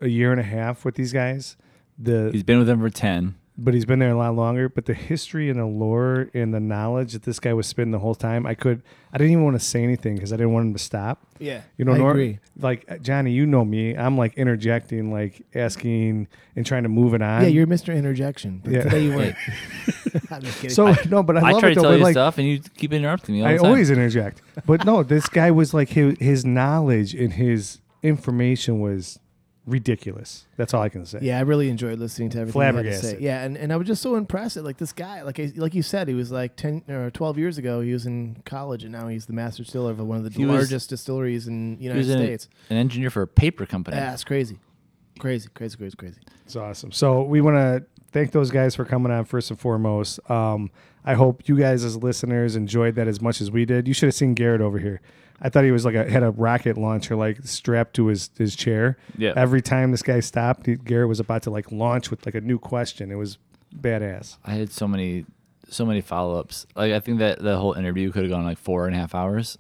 [0.03, 1.57] a year and a half with these guys.
[1.99, 3.37] The He's been with them for 10.
[3.57, 4.69] But he's been there a lot longer.
[4.69, 8.01] But the history and the lore and the knowledge that this guy was spitting the
[8.01, 8.83] whole time, I could,
[9.13, 11.23] I didn't even want to say anything because I didn't want him to stop.
[11.39, 12.41] yeah, You know, I nor- agree.
[12.59, 13.97] like uh, Johnny, you know me.
[13.97, 16.27] I'm like interjecting, like asking
[16.57, 17.43] and trying to move it on.
[17.43, 17.95] Yeah, you're Mr.
[17.97, 18.61] Interjection.
[18.65, 18.83] But Yeah.
[18.83, 19.37] today you weren't.
[20.31, 20.71] I'm just kidding.
[20.71, 21.83] so no, but I, I, love try it to though.
[21.83, 23.67] tell but, you like, stuff, and you keep interrupting me all I the time.
[23.67, 24.43] always interject.
[24.67, 29.19] But no, this guy was like his his knowledge and his information was
[29.67, 30.47] ridiculous.
[30.57, 31.19] That's all I can say.
[31.23, 32.83] Yeah, I really enjoyed listening to everything you had to say.
[32.93, 33.21] Flabbergasted.
[33.23, 34.57] Yeah, and, and I was just so impressed.
[34.57, 37.39] At, like this guy, like I, like you said, he was like ten or twelve
[37.39, 37.81] years ago.
[37.81, 40.45] He was in college, and now he's the master distiller of one of the He
[40.45, 42.49] was- largest distilleries in the He United was an, States.
[42.71, 43.97] an engineer for a paper company.
[43.97, 44.59] Yeah, it's crazy,
[45.19, 46.21] crazy, crazy, crazy, crazy.
[46.45, 46.93] It's awesome.
[46.93, 50.21] So we want to thank those guys for coming on first and foremost.
[50.31, 50.71] Um,
[51.07, 53.87] I hope you guys as listeners enjoyed that as much as we did.
[53.89, 55.01] You should have seen Garrett over here.
[55.41, 58.55] I thought he was like a had a rocket launcher like strapped to his his
[58.57, 58.97] chair.
[59.19, 59.33] Yeah.
[59.37, 62.41] Every time this guy stopped, he, Garrett was about to like launch with like a
[62.41, 63.11] new question.
[63.11, 63.39] It was
[63.77, 64.37] badass.
[64.45, 65.27] I had so many,
[65.69, 66.67] so many follow ups.
[66.77, 69.15] Like I think that the whole interview could have gone like four and a half
[69.15, 69.59] hours.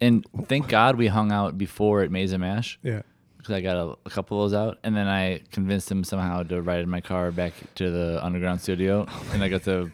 [0.00, 3.02] And thank God we hung out before at Maze and Mash Yeah.
[3.38, 6.42] because I got a, a couple of those out, and then I convinced him somehow
[6.42, 9.92] to ride in my car back to the underground studio, and I got to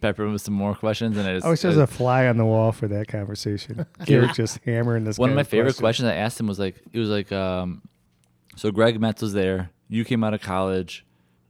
[0.00, 1.16] pepper him with some more questions.
[1.16, 3.86] And I just, I was just a fly on the wall for that conversation.
[4.04, 5.18] Garrett just hammering this.
[5.18, 5.80] one of my with favorite questions.
[5.80, 7.82] questions I asked him was like, it was like, um,
[8.56, 9.70] so Greg Metz was there.
[9.88, 11.04] You came out of college.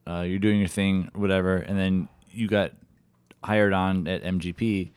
[0.07, 2.73] Uh, you're doing your thing, whatever, and then you got
[3.45, 4.91] hired on at MGP.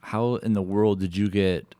[0.00, 1.74] How in the world did you get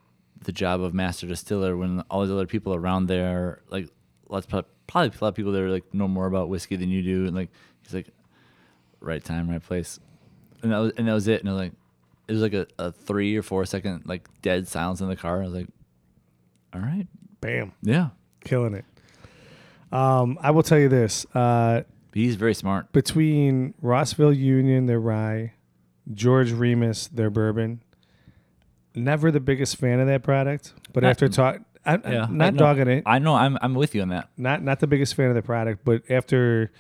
[0.44, 3.88] the job of master distiller when all these other people around there, like,
[4.28, 7.02] lots of, probably a lot of people there like know more about whiskey than you
[7.02, 7.50] do, and like,
[7.82, 8.08] he's like,
[9.00, 9.98] right time, right place,
[10.62, 11.72] and that was and that was it, and I was like,
[12.28, 15.40] it was like a, a three or four second like dead silence in the car.
[15.42, 15.68] I was like,
[16.74, 17.06] all right,
[17.40, 18.08] Bam, yeah,
[18.44, 18.84] killing it.
[19.92, 21.26] Um, I will tell you this.
[21.34, 21.82] Uh,
[22.14, 22.92] he's very smart.
[22.92, 25.54] between Rossville Union, their rye,
[26.14, 27.82] George Remus, their bourbon.
[28.94, 32.56] Never the biggest fan of that product, but Not- after talk, I, I'm Yeah, not
[32.56, 33.04] dogging it.
[33.06, 33.34] I know.
[33.34, 34.28] I'm I'm with you on that.
[34.36, 36.70] Not not the biggest fan of the product, but after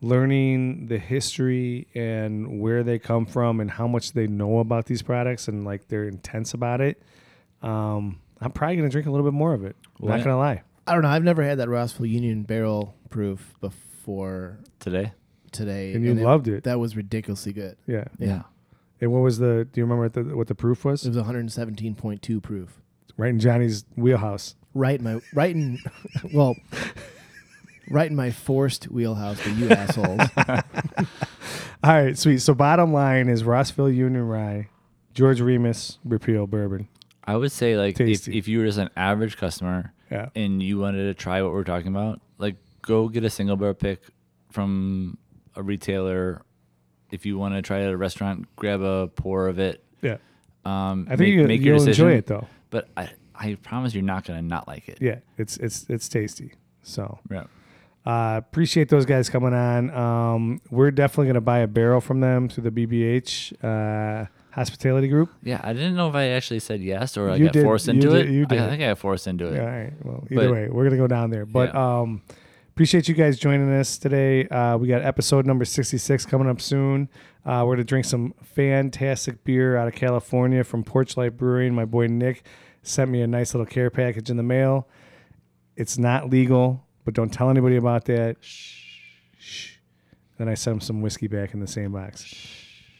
[0.00, 5.02] learning the history and where they come from and how much they know about these
[5.02, 7.02] products and like they're intense about it,
[7.62, 9.76] um, I'm probably gonna drink a little bit more of it.
[9.98, 10.24] Well, not yeah.
[10.24, 10.62] gonna lie.
[10.86, 11.08] I don't know.
[11.08, 15.12] I've never had that Rossville Union barrel proof before Today.
[15.50, 16.64] today, And you loved it.
[16.64, 17.76] That was ridiculously good.
[17.86, 18.04] Yeah.
[18.18, 18.42] Yeah.
[19.00, 19.66] And what was the?
[19.70, 21.04] Do you remember what the what the proof was?
[21.04, 22.80] It was 117.2 proof.
[23.16, 24.54] Right in Johnny's wheelhouse.
[24.74, 25.78] Right in my right in
[26.32, 26.54] well,
[27.90, 30.20] right in my forced wheelhouse for you assholes.
[31.82, 32.38] All right, sweet.
[32.38, 34.68] So bottom line is Rossville Union Rye,
[35.14, 36.88] George Remus Repeal Bourbon.
[37.24, 38.38] I would say like if, Tasty.
[38.38, 40.28] if you were just an average customer Yeah.
[40.34, 43.74] and you wanted to try what we're talking about, like go get a single barrel
[43.74, 44.02] pick
[44.50, 45.18] from
[45.54, 46.42] a retailer.
[47.10, 50.16] If you want to try it at a restaurant, grab a pour of it Yeah.
[50.64, 52.46] Um, I think make, you, make your you'll decision, enjoy it though.
[52.70, 54.98] But I, I promise you're not gonna not like it.
[55.00, 56.54] Yeah, it's it's it's tasty.
[56.82, 57.44] So Yeah.
[58.06, 59.90] Uh, appreciate those guys coming on.
[59.90, 65.30] Um, we're definitely gonna buy a barrel from them through the BBH uh, hospitality group.
[65.42, 67.88] Yeah, I didn't know if I actually said yes or I You got did- forced
[67.88, 68.32] into did- it.
[68.32, 68.58] you I, did.
[68.60, 69.54] I think I got forced into it.
[69.56, 69.92] Yeah, all right.
[70.04, 71.44] Well, either But- way, we're gonna go down there.
[71.46, 72.00] But Yeah.
[72.00, 72.22] um,
[72.74, 74.46] appreciate you guys joining us today.
[74.48, 77.08] Uh, we got episode number sixty-six coming up soon.
[77.44, 81.74] Uh, we're gonna drink some fantastic beer out of California from Porchlight Brewing.
[81.74, 82.44] My boy Nick
[82.82, 84.88] sent me a nice little care package in the mail.
[85.76, 88.36] It's not legal, but don't tell anybody about that.
[88.42, 89.76] Shh.
[90.36, 92.22] Then I sent him some whiskey back in the same box.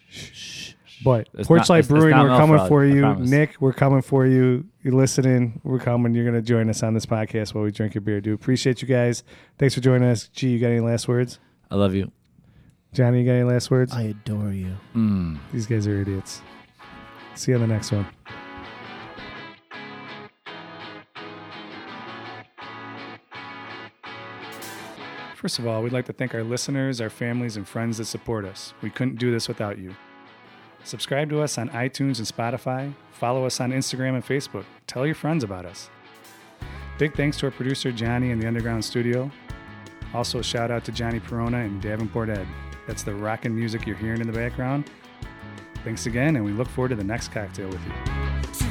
[0.08, 0.72] Shh.
[1.04, 3.14] But It's not- Porchlight it's- it's Brewing, not we're milk coming fraud, for you.
[3.16, 4.64] Nick, we're coming for you.
[4.82, 5.60] You're listening.
[5.62, 6.14] We're coming.
[6.14, 8.80] You're going to join us on this podcast while we drink your beer, Do Appreciate
[8.80, 9.22] you guys.
[9.58, 10.28] Thanks for joining us.
[10.28, 11.38] G, you got any last words?
[11.70, 12.10] I love you.
[12.94, 13.92] Johnny, you got any last words?
[13.92, 14.74] I adore you.
[14.94, 15.38] Mm.
[15.52, 16.40] These guys are idiots.
[17.34, 18.06] See you on the next one.
[25.36, 28.46] First of all, we'd like to thank our listeners, our families, and friends that support
[28.46, 28.72] us.
[28.80, 29.94] We couldn't do this without you.
[30.82, 32.94] Subscribe to us on iTunes and Spotify.
[33.12, 34.64] Follow us on Instagram and Facebook.
[34.86, 35.90] Tell your friends about us.
[36.98, 39.30] Big thanks to our producer, Johnny, in the Underground Studio.
[40.14, 42.48] Also, a shout out to Johnny Perona and Davenport Ed.
[42.86, 44.90] That's the rockin' music you're hearing in the background.
[45.84, 48.65] Thanks again, and we look forward to the next cocktail with you.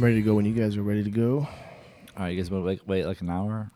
[0.00, 1.40] I'm ready to go when you guys are ready to go.
[1.40, 1.46] All
[2.24, 3.70] right, you guys want to wait, wait like an hour?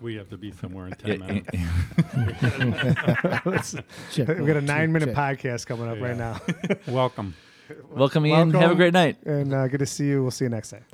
[0.00, 3.76] We have to be somewhere in 10 Yeah, minutes.
[4.10, 5.38] Check We one, got a two, nine minute check.
[5.38, 6.40] podcast coming up right now.
[6.92, 7.36] Welcome.
[7.88, 8.50] Welcome, Ian.
[8.50, 9.22] Have a great night.
[9.24, 10.22] and uh, good to see you.
[10.22, 10.84] We'll see you next time.